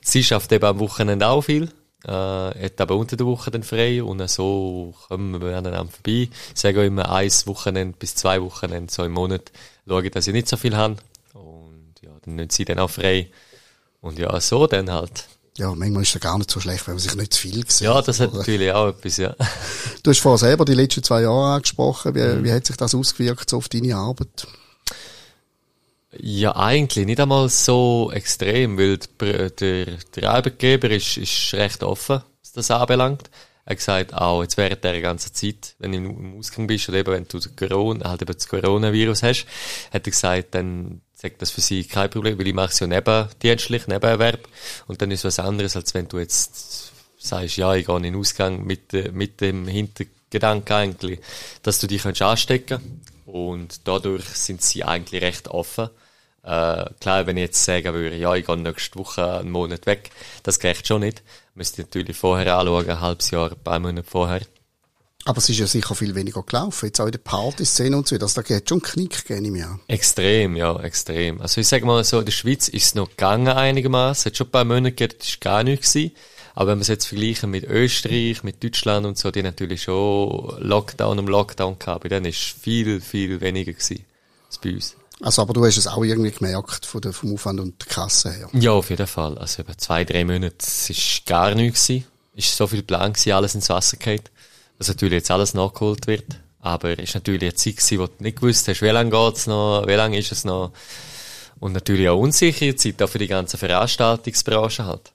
[0.02, 1.68] Sie schafft eben am Wochenende auch viel,
[2.04, 6.28] äh, hat aber unter der Woche dann frei und so kommen wir aneinander vorbei.
[6.54, 9.52] Ich sage auch immer eins Wochenende bis zwei Wochenende so im Monat
[9.86, 10.96] schaue, dass ich nicht so viel habe.
[11.34, 13.30] Und ja, dann nimmt sie dann auch frei.
[14.00, 15.28] Und ja, so dann halt.
[15.58, 17.82] Ja, manchmal ist es gar nicht so schlecht, wenn man sich nicht zu viel sieht.
[17.82, 19.34] Ja, das hat natürlich auch etwas, ja.
[20.02, 22.14] Du hast vorher selber die letzten zwei Jahre angesprochen.
[22.14, 22.44] Wie, mhm.
[22.44, 24.46] wie hat sich das ausgewirkt so auf deine Arbeit?
[26.18, 32.22] Ja, eigentlich nicht einmal so extrem, weil der, der, der Arbeitgeber ist, ist recht offen,
[32.42, 33.30] was das anbelangt.
[33.64, 37.12] Er gesagt, auch jetzt während der ganzen Zeit, wenn du im Ausgang bist oder eben
[37.12, 39.46] wenn du Corona, halt eben das Coronavirus hast,
[39.92, 42.88] hat er gesagt, dann sagt das für sie kein Problem, weil ich mache es ja
[42.88, 44.48] nebendienstlich, Nebenerwerb.
[44.88, 48.16] Und dann ist was anderes, als wenn du jetzt sagst, ja, ich gehe in den
[48.16, 51.20] Ausgang mit, mit dem Hintergedanken eigentlich,
[51.62, 53.12] dass du dich anstecken kannst.
[53.26, 55.90] Und dadurch sind sie eigentlich recht offen.
[56.42, 60.10] Äh, klar, wenn ich jetzt sagen würde, ja, ich gehe nächste Woche einen Monat weg,
[60.42, 61.22] das geht schon nicht.
[61.54, 64.40] Müsste natürlich vorher anschauen, ein halbes Jahr, ein paar Monate vorher.
[65.24, 68.18] Aber es ist ja sicher viel weniger gelaufen, jetzt auch in der Party-Szene und so,
[68.18, 69.78] dass da geht schon einen Knick gerne im Jahr.
[69.86, 71.40] Extrem, ja, extrem.
[71.40, 74.36] Also ich sage mal so, in der Schweiz ist es noch gegangen einigermaßen, es hat
[74.36, 76.16] schon ein paar Monate gegeben, das war gar nichts gewesen.
[76.54, 80.56] Aber wenn wir es jetzt vergleichen mit Österreich, mit Deutschland und so, die natürlich schon
[80.58, 84.04] Lockdown um Lockdown gehabt, dann ist viel, viel weniger gewesen
[84.46, 84.96] als bei uns.
[85.22, 88.32] Also, aber du hast es auch irgendwie gemerkt von der, vom Aufwand und der Kasse
[88.32, 88.48] her.
[88.52, 89.38] Ja, auf jeden Fall.
[89.38, 92.06] Also, über zwei, drei Monate, es ist gar nichts gewesen.
[92.34, 94.30] Ist so viel Plan gewesen, alles ins Wasser geht.
[94.78, 96.26] Dass natürlich jetzt alles nachgeholt wird.
[96.58, 99.46] Aber es ist natürlich eine Zeit gewesen, wo du nicht gewusst hast, wie lange geht's
[99.46, 100.72] noch, wie lange ist es noch.
[101.60, 105.12] Und natürlich auch unsichere Zeit, auch für die ganze Veranstaltungsbranche halt.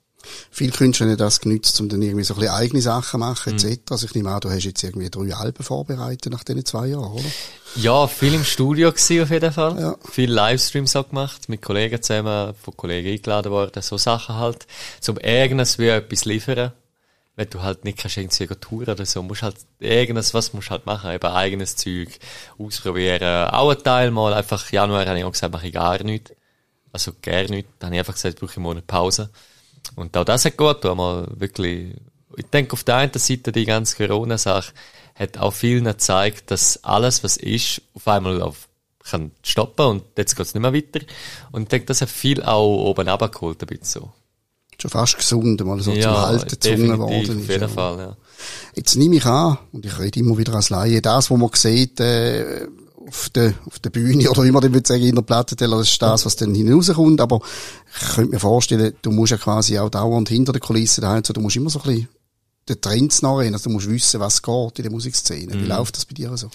[0.52, 3.66] Viele Künstler haben das genützt, um dann irgendwie so ein bisschen eigene Sachen machen, etc.
[3.66, 3.80] Mhm.
[3.90, 7.12] Also ich nehme an, du hast jetzt irgendwie drei Alben vorbereitet nach diesen zwei Jahren,
[7.12, 7.26] oder?
[7.76, 9.80] Ja, viel im Studio gewesen auf jeden Fall.
[9.80, 9.96] Ja.
[10.12, 14.66] Viel Livestreams auch gemacht, mit Kollegen zusammen, von Kollegen eingeladen worden, so Sachen halt.
[15.00, 16.72] Zum irgendwas wie etwas liefern.
[17.36, 20.88] Wenn du halt nicht kannst irgendwie touren oder so, musst halt irgendwas, was musst halt
[20.88, 22.18] machen, eben eigenes Zeug
[22.58, 23.50] ausprobieren.
[23.50, 26.32] Auch ein Teil mal, einfach Januar habe ich auch gesagt, mache ich gar nichts.
[26.92, 27.70] Also gar nichts.
[27.78, 29.30] Dann habe ich einfach gesagt, brauche ich einen Monat Pause.
[29.96, 31.96] Und auch das hat gut, mal wirklich,
[32.36, 34.74] ich denke auf der einen Seite die ganze Corona-Sache
[35.16, 38.68] hat auch vielen gezeigt, dass alles, was ist, auf einmal auf,
[39.04, 41.00] kann stoppen und jetzt geht's nicht mehr weiter.
[41.52, 44.12] Und ich denke, das hat viel auch oben runtergeholt, ein bisschen so.
[44.80, 47.30] Schon fast gesund, mal so ja, zum Halten gezwungen worden ist.
[47.32, 47.70] auf jeden.
[47.70, 48.18] Fall, ja.
[48.76, 52.00] Jetzt nehme ich an, und ich rede immer wieder als Laie, das, was man sieht,
[52.00, 52.68] äh,
[53.08, 55.92] auf der, auf der Bühne oder wie man dem würde sagen, in der Plattenteller, das
[55.92, 57.22] ist das, was dann hinauskommt.
[57.22, 57.40] Aber
[58.00, 61.34] ich könnte mir vorstellen, du musst ja quasi auch dauernd hinter der Kulisse daheim, so,
[61.34, 62.10] du musst immer so ein bisschen
[62.68, 63.54] den Trends nachrennen.
[63.54, 65.54] Also du musst wissen, was geht in der Musikszene.
[65.54, 65.68] Wie mm.
[65.68, 66.50] läuft das bei dir so?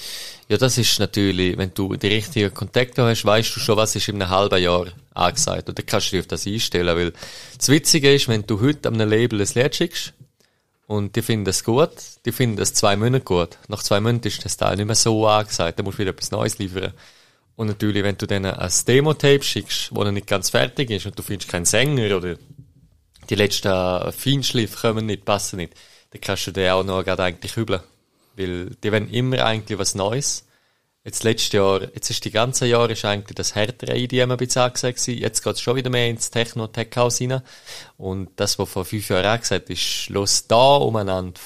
[0.49, 4.09] Ja, das ist natürlich, wenn du die richtigen Kontakte hast, weißt du schon, was ist
[4.09, 5.69] in einem halben Jahr angesagt.
[5.69, 6.95] Und dann kannst du dich auf das einstellen.
[6.95, 7.12] Weil
[7.57, 10.12] das Witzige ist, wenn du heute an einem Label ein Lied schickst,
[10.92, 11.90] und die finden es gut,
[12.26, 13.57] die finden es zwei Monate gut.
[13.68, 16.31] Nach zwei Monaten ist das Teil nicht mehr so angesagt, dann musst du wieder etwas
[16.31, 16.92] Neues liefern.
[17.57, 21.18] Und natürlich, wenn du denen ein Demo-Tape schickst, wo noch nicht ganz fertig ist und
[21.18, 22.37] du findest keinen Sänger oder
[23.31, 25.72] die letzten Feinschliff kommen nicht, passen nicht,
[26.11, 27.81] dann kannst du den auch noch gerade eigentlich hübeln.
[28.37, 30.46] Weil die wollen immer eigentlich was Neues.
[31.05, 34.62] Jetzt letztes Jahr, jetzt ist die ganze Jahr ist eigentlich das härtere IDM ein bisschen
[34.62, 35.19] angesagt gewesen.
[35.19, 37.43] Jetzt geht's schon wieder mehr ins Techno-Tech-Haus rein.
[37.97, 41.41] Und das, was vor fünf Jahren angesagt ist, los da umeinander,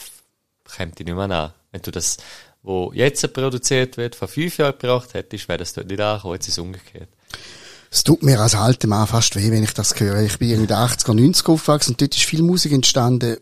[0.76, 1.52] kommt die nicht mehr an.
[1.72, 2.18] Wenn du das,
[2.62, 6.34] wo jetzt produziert wird, vor fünf Jahren gebracht hättest, wäre das dort nicht angekommen.
[6.34, 7.08] Jetzt ist es umgekehrt.
[7.90, 10.20] Es tut mir als alter Mann fast weh, wenn ich das höre.
[10.20, 13.38] Ich bin in den 80er, 90er aufgewachsen und dort ist viel Musik entstanden,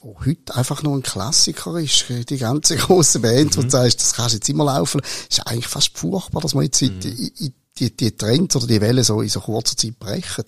[0.00, 3.58] wo heute einfach nur ein Klassiker ist, die ganze große Band, mhm.
[3.58, 6.64] wo du sagst, das kannst du jetzt immer laufen, ist eigentlich fast furchtbar, dass man
[6.64, 7.00] jetzt mhm.
[7.02, 10.44] in, in die, die Trends oder die Welle so in so kurzer Zeit brechen.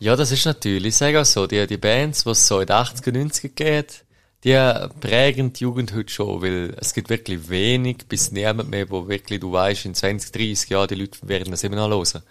[0.00, 2.66] Ja, das ist natürlich, ich sage auch so, die, die Bands, die es so in
[2.66, 4.04] den 80er, 90er geht,
[4.44, 4.54] die
[5.00, 9.40] prägen die Jugend heute schon, weil es gibt wirklich wenig bis niemand mehr, wo wirklich,
[9.40, 12.22] du weißt, in 20, 30 Jahren die Leute werden das immer noch hören.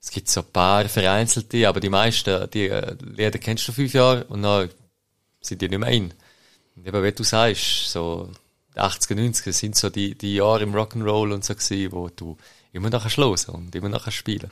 [0.00, 3.92] Es gibt so ein paar vereinzelte, aber die meisten, die äh, Lieder kennst du fünf
[3.92, 4.70] Jahre und dann
[5.46, 6.12] sind die nicht mehr in.
[6.76, 8.30] Und eben, wie du sagst, so
[8.74, 12.36] 80er, 90er sind so die, die Jahre im Rock'n'Roll und so gewesen, wo du
[12.72, 14.50] immer noch kannst hören und immer noch kannst spielen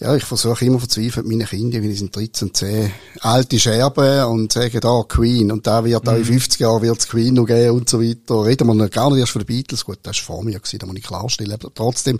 [0.00, 4.24] ja, ich versuche immer verzweifelt meine Kinder, wenn ich sind 13 und 10, alte Scherben
[4.24, 6.10] und sagen, da Queen und da wird mhm.
[6.10, 8.44] auch in 50 Jahren wird's Queen noch geben und so weiter.
[8.44, 9.84] Reden wir noch gar nicht erst von den Beatles.
[9.84, 11.52] Gut, das war vor mir gewesen, da muss ich klarstellen.
[11.52, 12.18] Aber trotzdem,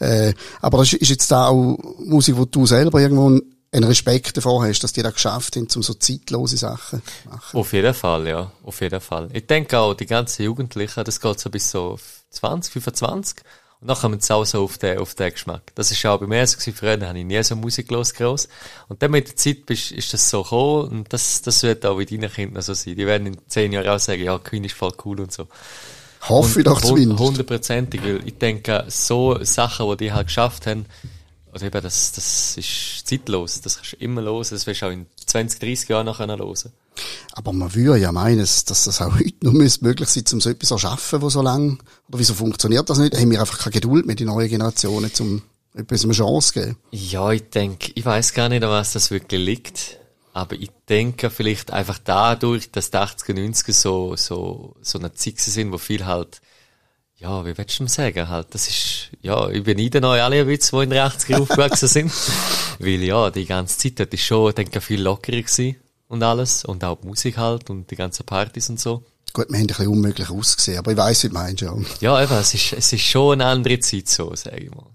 [0.00, 3.40] äh, aber das ist jetzt da auch Musik, wo du selber irgendwo
[3.76, 7.58] einen Respekt davor hast, dass die das geschafft haben, um so zeitlose Sachen zu machen.
[7.58, 8.50] Auf jeden Fall, ja.
[8.62, 9.28] Auf jeden Fall.
[9.32, 11.98] Ich denke auch, die ganzen Jugendlichen, das geht so bis so
[12.30, 13.38] 20, 25.
[13.80, 15.72] Und dann kommen sie auch so auf den, auf den Geschmack.
[15.74, 16.74] Das ist auch bei mir so gewesen.
[16.74, 18.48] Früher habe ich nie so Musik los groß.
[18.88, 20.88] Und dann mit der Zeit bist, ist das so gekommen.
[20.90, 22.96] Und das, das wird auch bei deinen Kindern so sein.
[22.96, 25.46] Die werden in zehn Jahren auch sagen, ja, Queen ist voll cool und so.
[26.22, 27.20] Hoffe ich doch zumindest.
[27.20, 30.86] Hundertprozentig, weil ich denke, so Sachen, die die halt geschafft haben,
[31.56, 33.62] oder eben, das, das ist zeitlos.
[33.62, 34.50] Das kannst du immer los.
[34.50, 36.72] Das wirst du auch in 20, 30 Jahren noch hören können.
[37.32, 40.68] Aber man würde ja meinen, dass das auch heute noch möglich sein um so etwas
[40.68, 43.16] zu erschaffen, wo so lang, oder wieso funktioniert das nicht?
[43.16, 45.42] Haben wir einfach keine Geduld mit den neuen Generationen, um
[45.74, 46.76] etwas eine Chance zu geben?
[46.90, 49.98] Ja, ich denke, ich weiß gar nicht, an was das wirklich liegt.
[50.34, 55.38] Aber ich denke vielleicht einfach dadurch, dass die 80er, 90er so, so, so eine Zeit
[55.38, 56.42] sind, wo viel halt,
[57.18, 60.46] ja, wie willst du denn sagen, halt, das ist, ja, ich beneide euch alle ein
[60.46, 62.12] bisschen, die in den 80er aufgewachsen sind.
[62.78, 65.76] Weil ja, die ganze Zeit, das ist schon, denke ich, viel lockerer gewesen
[66.08, 69.02] und alles und auch die Musik halt und die ganzen Partys und so.
[69.32, 71.74] Gut, wir haben ein bisschen unmöglich ausgesehen, aber ich weiss, wie du meinst, ja.
[72.00, 74.86] Ja, eben, es ist, es ist schon eine andere Zeit so, sage ich mal.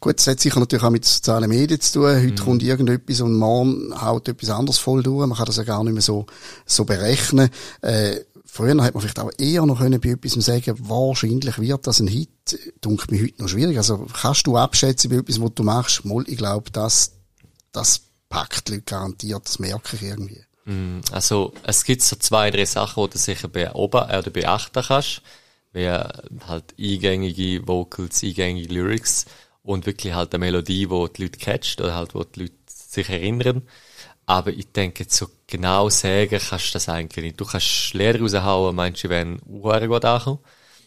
[0.00, 2.16] Gut, das hat sicher natürlich auch mit sozialen Medien zu tun.
[2.16, 2.44] Heute mm.
[2.44, 5.26] kommt irgendetwas und morgen haut etwas anderes voll durch.
[5.26, 6.26] Man kann das ja gar nicht mehr so,
[6.64, 7.50] so berechnen.
[7.82, 12.00] Äh, früher hat man vielleicht auch eher noch können bei etwas sagen, wahrscheinlich wird das
[12.00, 12.58] ein Hit.
[12.80, 13.76] Dunkel mir heute noch schwierig.
[13.76, 16.04] Also kannst du abschätzen bei etwas, was du machst?
[16.04, 17.12] Mal, ich glaube, das,
[17.72, 20.42] das packt Leute garantiert, das merke ich irgendwie.
[20.64, 24.82] Mm, also, es gibt so zwei, drei Sachen, die du sicher beobachten äh, oder beachten
[24.82, 25.22] kannst.
[25.72, 29.26] Wie halt eingängige Vocals, eingängige Lyrics
[29.62, 33.08] und wirklich halt eine Melodie, wo die Leute catcht oder halt, wo die Leute sich
[33.10, 33.62] erinnern.
[34.28, 37.40] Aber ich denke, so genau sagen kannst du das eigentlich nicht.
[37.40, 40.40] Du kannst Lehrer raushauen, manche werden Uhren gut ankommen.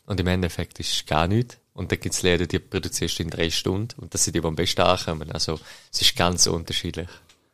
[0.05, 1.57] Und im Endeffekt ist es gar nichts.
[1.73, 3.99] Und dann gibt's Lehrer, die produzierst du in drei Stunden.
[3.99, 5.31] Und das sind die, die am besten ankommen.
[5.31, 5.59] Also,
[5.91, 7.07] es ist ganz unterschiedlich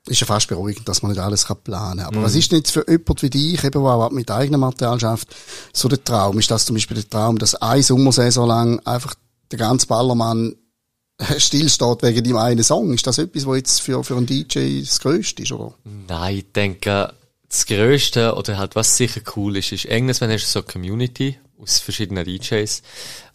[0.10, 2.08] ist ja fast beruhigend, dass man nicht alles planen kann.
[2.08, 2.24] Aber mm.
[2.24, 5.36] was ist denn jetzt für jemand wie dich, eben, der auch mit eigenem Material schafft,
[5.74, 6.40] so der Traum?
[6.40, 9.16] Ist das zum Beispiel der Traum, dass ein Sommersaison lang einfach
[9.52, 10.56] der ganze Ballermann
[11.38, 12.94] stillsteht wegen dem einen Song?
[12.94, 15.74] Ist das etwas, was jetzt für, für einen DJ das Größte ist, oder?
[15.84, 17.14] Nein, ich denke,
[17.50, 21.38] das Größte, oder halt was sicher cool ist, ist irgendwas, wenn du so eine Community
[21.60, 22.84] aus verschiedenen DJs,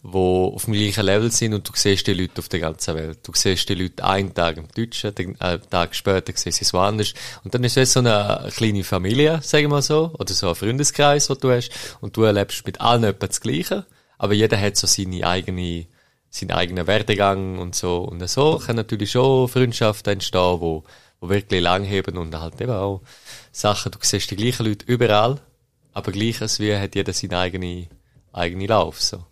[0.01, 3.19] wo auf dem gleichen Level sind und du siehst die Leute auf der ganzen Welt.
[3.23, 6.73] Du siehst die Leute einen Tag im Deutschen, den äh, Tag später siehst du es
[6.73, 7.13] woanders.
[7.43, 10.55] Und dann ist es so eine kleine Familie, sagen wir mal so, oder so ein
[10.55, 11.71] Freundeskreis, den du hast.
[11.99, 13.85] Und du erlebst mit allen etwas das Gleiche,
[14.17, 15.85] aber jeder hat so seine eigene,
[16.33, 17.99] seinen eigenen Werdegang und so.
[17.99, 20.83] Und so können natürlich schon Freundschaften entstehen, wo,
[21.19, 23.01] wo wirklich lang heben und halt eben auch
[23.51, 25.39] Sachen, du siehst die gleichen Leute überall,
[25.93, 27.87] aber gleiches wie hat jeder seine eigene,
[28.31, 29.23] eigene Lauf, so.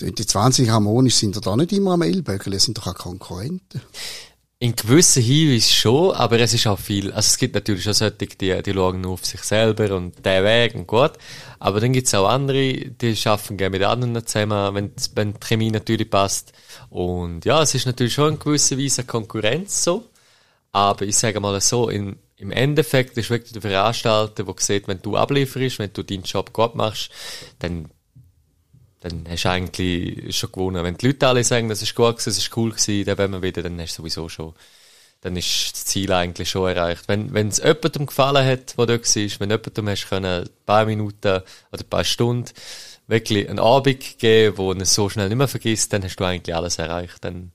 [0.00, 3.82] Die 20 harmonisch sind doch da nicht immer am Ellbögeln, sind doch auch Konkurrenten.
[4.62, 8.26] In gewissen Hinweisen schon, aber es ist auch viel, also es gibt natürlich auch solche,
[8.26, 11.12] die, die schauen nur auf sich selber und der Weg und gut.
[11.58, 15.40] Aber dann gibt es auch andere, die schaffen gerne mit anderen zusammen, wenn, wenn die
[15.40, 16.52] Chemie natürlich passt.
[16.90, 20.10] Und ja, es ist natürlich schon in gewisser Weise eine Konkurrenz so.
[20.72, 25.00] Aber ich sage mal so, in, im Endeffekt ist wirklich der Veranstalter, der sieht, wenn
[25.00, 27.10] du ablieferst, wenn du deinen Job gut machst,
[27.60, 27.88] dann
[29.00, 30.84] dann hast du eigentlich schon gewonnen.
[30.84, 33.30] Wenn die Leute alle sagen, das ist gut gewesen, das ist cool gewesen, dann wenn
[33.32, 34.54] wir wieder, dann hast du sowieso schon,
[35.22, 37.08] dann ist das Ziel eigentlich schon erreicht.
[37.08, 40.86] Wenn, wenn es jemandem gefallen hat, der dort war, wenn jemandem hast können, ein paar
[40.86, 42.50] Minuten oder ein paar Stunden
[43.06, 46.54] wirklich einen Abend geben, wo er so schnell nicht mehr vergisst, dann hast du eigentlich
[46.54, 47.24] alles erreicht.
[47.24, 47.52] Dann,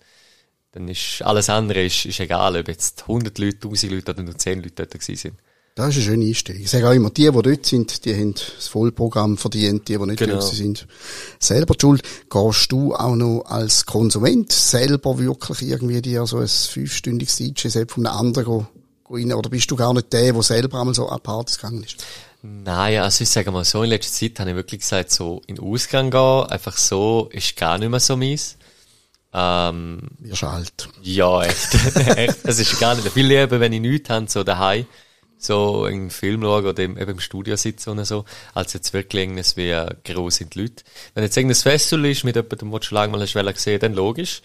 [0.74, 4.38] dann ist alles andere ist, ist egal, ob jetzt 100 Leute, 1000 Leute oder nur
[4.38, 5.40] 10 Leute dort gewesen sind.
[5.78, 6.62] Das ist eine schöne Einstellung.
[6.62, 10.06] Ich sage auch immer, die, die dort sind, die haben das Vollprogramm verdient, die, die
[10.06, 10.36] nicht genau.
[10.36, 10.88] dort sind,
[11.38, 12.02] selber die schuld.
[12.30, 18.08] Gehst du auch noch als Konsument selber wirklich irgendwie dir so ein fünfstündiges DJ-Set von
[18.08, 18.68] einem anderen
[19.10, 21.98] rein, oder bist du gar nicht der, der selber einmal so an Partys gegangen ist?
[22.42, 25.60] Nein, also ich sage mal so, in letzter Zeit habe ich wirklich gesagt, so in
[25.60, 28.56] Ausgang gehen, einfach so, ist gar nicht mehr so meins.
[29.34, 30.88] Ähm, Wirst alt.
[31.02, 31.74] ja, echt.
[32.16, 32.38] echt.
[32.44, 34.86] Es ist gar nicht viel lieber, wenn ich nichts habe, so daheim,
[35.38, 39.58] so einen Film schauen oder eben im Studio sitzen oder so, als jetzt wirklich irgendwas
[39.58, 40.84] wie äh, gross sind die Leute.
[41.14, 43.80] Wenn jetzt irgendein Festival ist mit jemandem, den du schon lange mal hast wollen sehen,
[43.80, 44.42] dann logisch.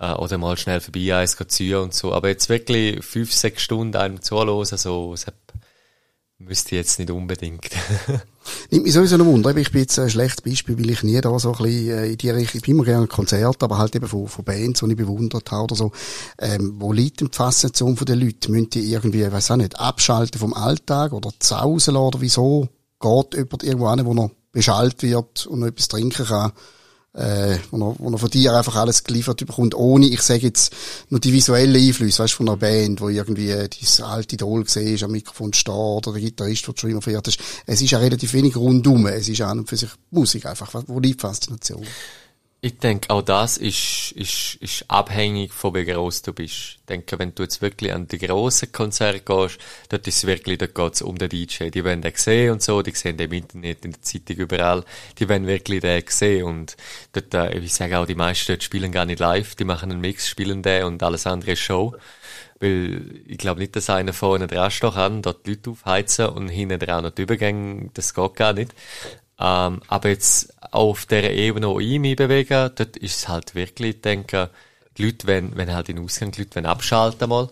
[0.00, 2.12] Äh, oder mal schnell vorbei eins ziehen und so.
[2.12, 5.26] Aber jetzt wirklich fünf, sechs Stunden einem zuhören, so, das
[6.40, 7.70] müsste jetzt nicht unbedingt.
[8.70, 9.54] Nimmt mich sowieso noch Wunder.
[9.56, 12.18] Ich bin jetzt ein schlechtes Beispiel, weil ich nie da so ein bisschen äh, in
[12.18, 14.96] die Richtung, ich bin immer gerne Konzerte, aber halt eben von, von Bands, die ich
[14.96, 15.92] bewundert habe oder so.
[16.38, 18.52] Ähm, wo liegt denn die von den Leuten?
[18.52, 23.34] Müssen die irgendwie, ich weiß auch nicht, abschalten vom Alltag oder zausen oder wieso geht
[23.34, 26.52] jemand irgendwo hin, wo er beschallt wird und noch etwas trinken kann?
[27.14, 30.72] Äh, wo, er, wo er von dir einfach alles geliefert bekommt, ohne, ich sage jetzt,
[31.08, 35.02] nur die visuellen Einflüsse, weißt, von einer Band, wo irgendwie äh, dieses alte Idol gesehen
[35.02, 37.28] am Mikrofon steht, oder der Gitarrist, der schon immer fährt.
[37.66, 39.06] Es ist ja relativ wenig rundum.
[39.06, 40.72] Es ist an und für sich Musik einfach.
[40.86, 41.84] Wo liegt Faszination?
[42.62, 46.52] Ich denke, auch das ist, ist, ist abhängig von wie groß du bist.
[46.52, 50.58] Ich denke, wenn du jetzt wirklich an die grossen Konzerte gehst, dort ist es wirklich,
[50.58, 51.70] dort geht's um den DJ.
[51.70, 54.84] Die wollen den sehen und so, die sehen den im Internet, in der Zeitung, überall.
[55.18, 56.76] Die wollen wirklich den sehen und
[57.14, 60.02] dort, äh, ich sage auch, die meisten dort spielen gar nicht live, die machen einen
[60.02, 61.94] Mix, spielen den und alles andere ist Show.
[62.60, 66.48] Weil ich glaube nicht, dass einer vorne dran stehen kann, dort die Leute aufheizen und
[66.50, 68.74] hinten dran noch die Übergänge, das geht gar nicht.
[69.40, 73.96] Ähm, aber jetzt auf der Ebene, wo ich mich bewege, dort ist es halt wirklich,
[73.96, 74.50] ich denke,
[74.98, 77.48] die Leute, wenn, wenn halt in den Ausgang, die Leute wenn abschalten mal.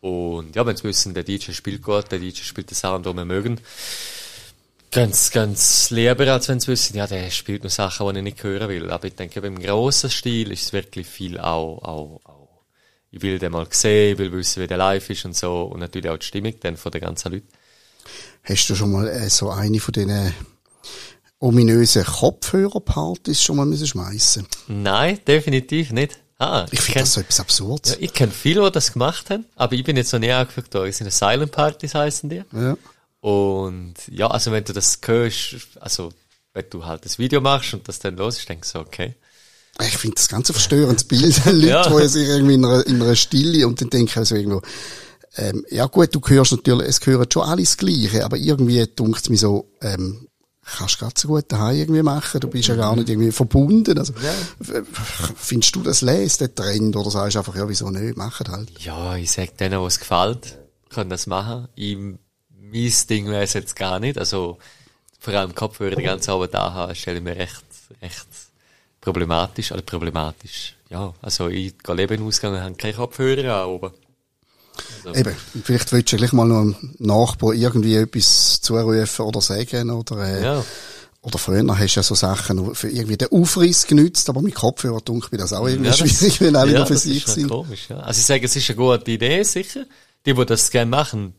[0.00, 3.16] Und ja, wenn sie wissen, der DJ spielt gut, der DJ spielt den Sound, den
[3.16, 3.60] wir mögen.
[4.90, 8.42] Ganz, ganz lieber, als wenn sie wissen, ja, der spielt nur Sachen, die ich nicht
[8.42, 8.90] hören will.
[8.90, 12.48] Aber ich denke, beim grossen Stil ist es wirklich viel auch, auch, auch.
[13.10, 15.64] Ich will den mal sehen, ich will wissen, wie der live ist und so.
[15.64, 17.48] Und natürlich auch die Stimmung dann von den ganzen Leuten.
[18.44, 20.32] Hast du schon mal äh, so eine von diesen
[21.38, 24.46] ominösen Kopfhörerpartys schon mal müssen schmeißen?
[24.68, 26.18] Nein, definitiv nicht.
[26.38, 27.92] Ah, ich finde das so etwas Absurdes.
[27.92, 30.68] Ja, ich kenne viele, die das gemacht haben, aber ich bin jetzt noch nie angefangen
[30.70, 30.86] da.
[30.86, 32.42] Es sind Silent Partys heißen die.
[32.52, 32.76] Ja.
[33.20, 36.12] Und ja, also wenn du das hörst, also
[36.54, 39.14] wenn du halt das Video machst und das dann los ist, denkst du, okay.
[39.80, 41.44] Ich finde das ganz ein verstörendes Bild.
[41.44, 42.00] Leute, ja.
[42.00, 44.62] die sich irgendwie in einer, in einer Stille und dann denken also irgendwo,
[45.36, 49.28] ähm, ja gut, du hörst natürlich, es gehört schon alles Gleiche, aber irgendwie dunkt es
[49.28, 50.27] mir so, ähm,
[50.76, 52.40] kannst du gerade so gut daheim irgendwie machen.
[52.40, 53.98] Du bist ja gar nicht irgendwie verbunden.
[53.98, 54.82] Also, ja.
[55.36, 58.70] findest du das les, der Trend, oder sagst du einfach, ja, wieso nicht, machen halt?
[58.80, 60.58] Ja, ich sag denen, was gefällt,
[60.90, 61.68] können das machen.
[61.74, 64.18] Ich, mein Ding wäre es jetzt gar nicht.
[64.18, 64.58] Also,
[65.18, 67.64] vor allem Kopfhörer die ganze Arbeit da haben, stelle ich mir recht,
[68.02, 68.26] recht
[69.00, 70.76] problematisch, oder problematisch.
[70.90, 73.92] Ja, also, ich gehe Leben ausgehen und habe keine Kopfhörer an oben.
[75.04, 75.18] Also.
[75.18, 80.18] Eben, vielleicht willst du gleich mal noch einem Nachbar irgendwie etwas zurufen oder sagen oder,
[80.18, 80.64] äh, ja.
[81.22, 85.00] oder früher hast du ja so Sachen für irgendwie den Aufriss genützt, aber mit Kopfhörer
[85.00, 87.48] dunkel mir das auch irgendwie ja, schwierig, wenn alle ja, für sich sind.
[87.48, 87.98] Komisch, ja.
[88.00, 89.84] Also ich sage, es ist eine gute Idee, sicher.
[90.26, 91.34] Die, die das gerne machen,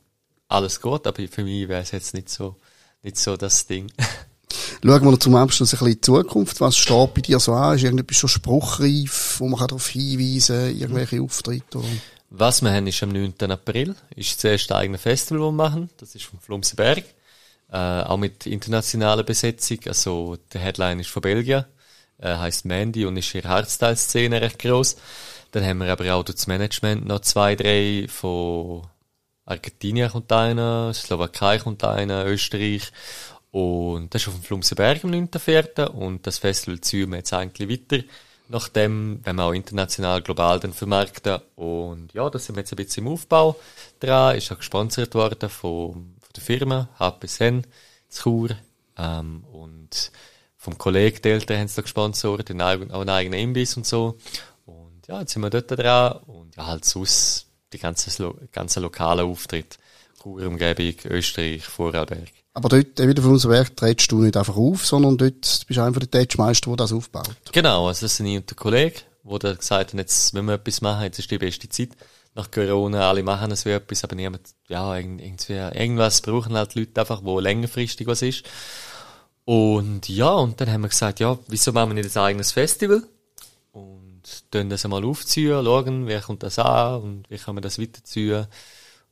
[0.47, 2.55] alles gut, aber für mich wäre es jetzt nicht so,
[3.03, 3.91] nicht so das Ding.
[4.83, 6.61] Schauen wir noch zum Abschluss ein bisschen in die Zukunft.
[6.61, 7.75] Was steht bei dir so an?
[7.75, 11.77] Ist irgendetwas schon spruchreif, wo man darauf hinweisen kann, irgendwelche Auftritte?
[11.77, 11.87] Oder?
[12.31, 13.33] Was wir haben, ist am 9.
[13.51, 15.89] April, ist das erste eigene Festival, das wir machen.
[15.97, 17.03] Das ist vom Flumsenberg.
[17.71, 19.79] Äh, auch mit internationaler Besetzung.
[19.87, 21.65] Also, der Headline ist von Belgien.
[22.19, 24.97] Äh, heißt Mandy und ist ihre Hardstyle-Szene recht groß.
[25.51, 28.85] Dann haben wir aber auch das Management noch zwei, drei von
[29.45, 32.91] Argentinien kommt einer, Slowakei kommt einer, Österreich.
[33.49, 35.87] Und das ist auf dem Flumsenberg am 9.4.
[35.87, 38.03] Und das Festival ziehen wir jetzt eigentlich weiter
[38.49, 41.39] nachdem, wenn wir auch international, global dann vermarkten.
[41.55, 43.55] Und ja, da sind wir jetzt ein bisschen im Aufbau
[43.99, 47.65] dran, ist auch gesponsert worden von, von der Firma HPSN
[48.09, 48.49] zu Chur.
[48.97, 50.11] Ähm, und
[50.57, 54.17] vom Kollegen die Eltern haben es da gesponsert, auch einen eigenen Imbiss und so.
[54.65, 59.23] Und ja, jetzt sind wir dort dran und ja, halt sonst die ganze, ganze lokale
[59.23, 59.77] Auftritt.
[60.21, 62.38] Chur Umgebung, Österreich, Vorarlberg.
[62.59, 65.81] Aber dort, wieder von unserem Werk, trittst du nicht einfach auf, sondern dort bist du
[65.81, 67.33] einfach der Touchmeister, der das aufbaut.
[67.53, 70.55] Genau, also das sind ich und der Kollege, wo der gesagt hat, jetzt wenn wir
[70.55, 71.91] etwas machen, jetzt ist die beste Zeit.
[72.35, 76.99] Nach Corona, alle machen es wie etwas, aber niemand, ja, irgendwie, irgendwas brauchen halt Leute
[76.99, 78.43] einfach, wo längerfristig was ist.
[79.45, 83.03] Und ja, und dann haben wir gesagt, ja, wieso machen wir nicht ein eigenes Festival?
[83.71, 87.79] Und dann das einmal aufziehen, schauen, wer kommt das an und wie kann man das
[87.79, 88.47] weiterziehen.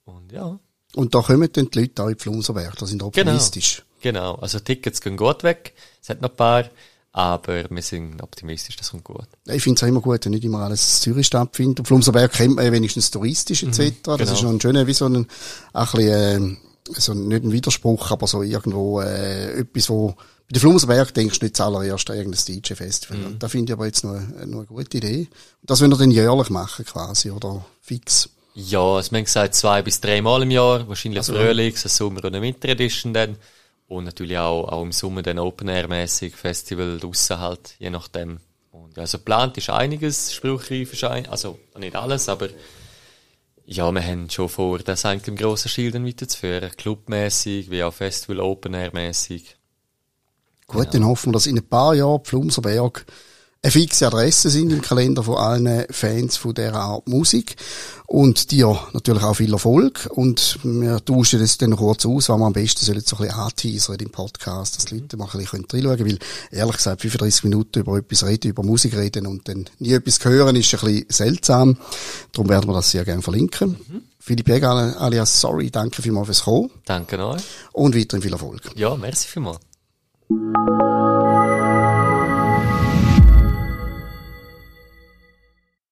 [0.04, 0.60] Und ja,
[0.96, 3.84] und da kommen dann die Leute auch in die Flumserberg, da sind optimistisch.
[4.02, 4.42] Genau, genau.
[4.42, 6.70] also Tickets gehen gut weg, es hat noch ein paar,
[7.18, 9.26] aber wir sind optimistisch, das kommt gut.
[9.46, 11.80] Ich finde es auch immer gut, wenn nicht immer alles in Zürich stattfindet.
[11.80, 13.80] Und Flumserberg kennt man ja wenigstens touristisch etc.
[13.80, 14.18] Mhm, genau.
[14.18, 15.26] Das ist noch ein schöner, wie so ein,
[15.74, 16.58] ein bisschen,
[16.90, 21.40] äh, so nicht ein Widerspruch, aber so irgendwo äh, etwas, wo Bei der Flumserberg denkst
[21.40, 23.18] du nicht zuallererst an irgendein DJ-Festival.
[23.18, 23.40] Mhm.
[23.40, 24.14] Da finde ich aber jetzt noch,
[24.46, 25.28] noch eine gute Idee.
[25.64, 28.30] Das wollen wir dann jährlich machen quasi, oder fix?
[28.60, 33.14] Ja, es haben gesagt zwei bis dreimal im Jahr, wahrscheinlich also, Frühlings-, Sommer- und Winter-Edition
[33.14, 33.38] dann.
[33.88, 38.39] Und natürlich auch, auch im Sommer dann Open-Air-mäßig, Festival draussen halt, je nachdem.
[38.72, 42.49] Und also geplant ist einiges, spruchreif ist ein, also nicht alles, aber
[43.68, 46.72] ja, wir haben schon vor, das eigentlich im grossen Schild dann weiterzuführen.
[46.76, 49.55] Clubmäßig, wie auch Festival Open-Air-mäßig.
[50.66, 50.91] Gut, ja.
[50.93, 53.05] dann hoffen wir, dass in ein paar Jahren Pflumserberg
[53.68, 57.57] eine fixe Adresse sind im Kalender von allen Fans von dieser Art Musik.
[58.05, 60.07] Und dir natürlich auch viel Erfolg.
[60.09, 63.39] Und wir tauschen das dann kurz aus, was wir am besten sollen so ein bisschen
[63.39, 66.09] anteasern im Podcast, dass die Leute mal ein bisschen reinschauen können.
[66.09, 66.20] Weil,
[66.57, 70.55] ehrlich gesagt, 35 Minuten über etwas reden, über Musik reden und dann nie etwas hören,
[70.55, 71.78] ist ein bisschen seltsam.
[72.32, 73.72] Darum werden wir das sehr gerne verlinken.
[73.72, 74.01] Mhm.
[74.18, 76.72] Philipp Jäger alias Sorry, danke vielmals fürs Kommen.
[76.86, 77.43] Danke euch.
[77.74, 78.61] Und weiterhin viel Erfolg.
[78.78, 79.59] Ja, merci vielmals.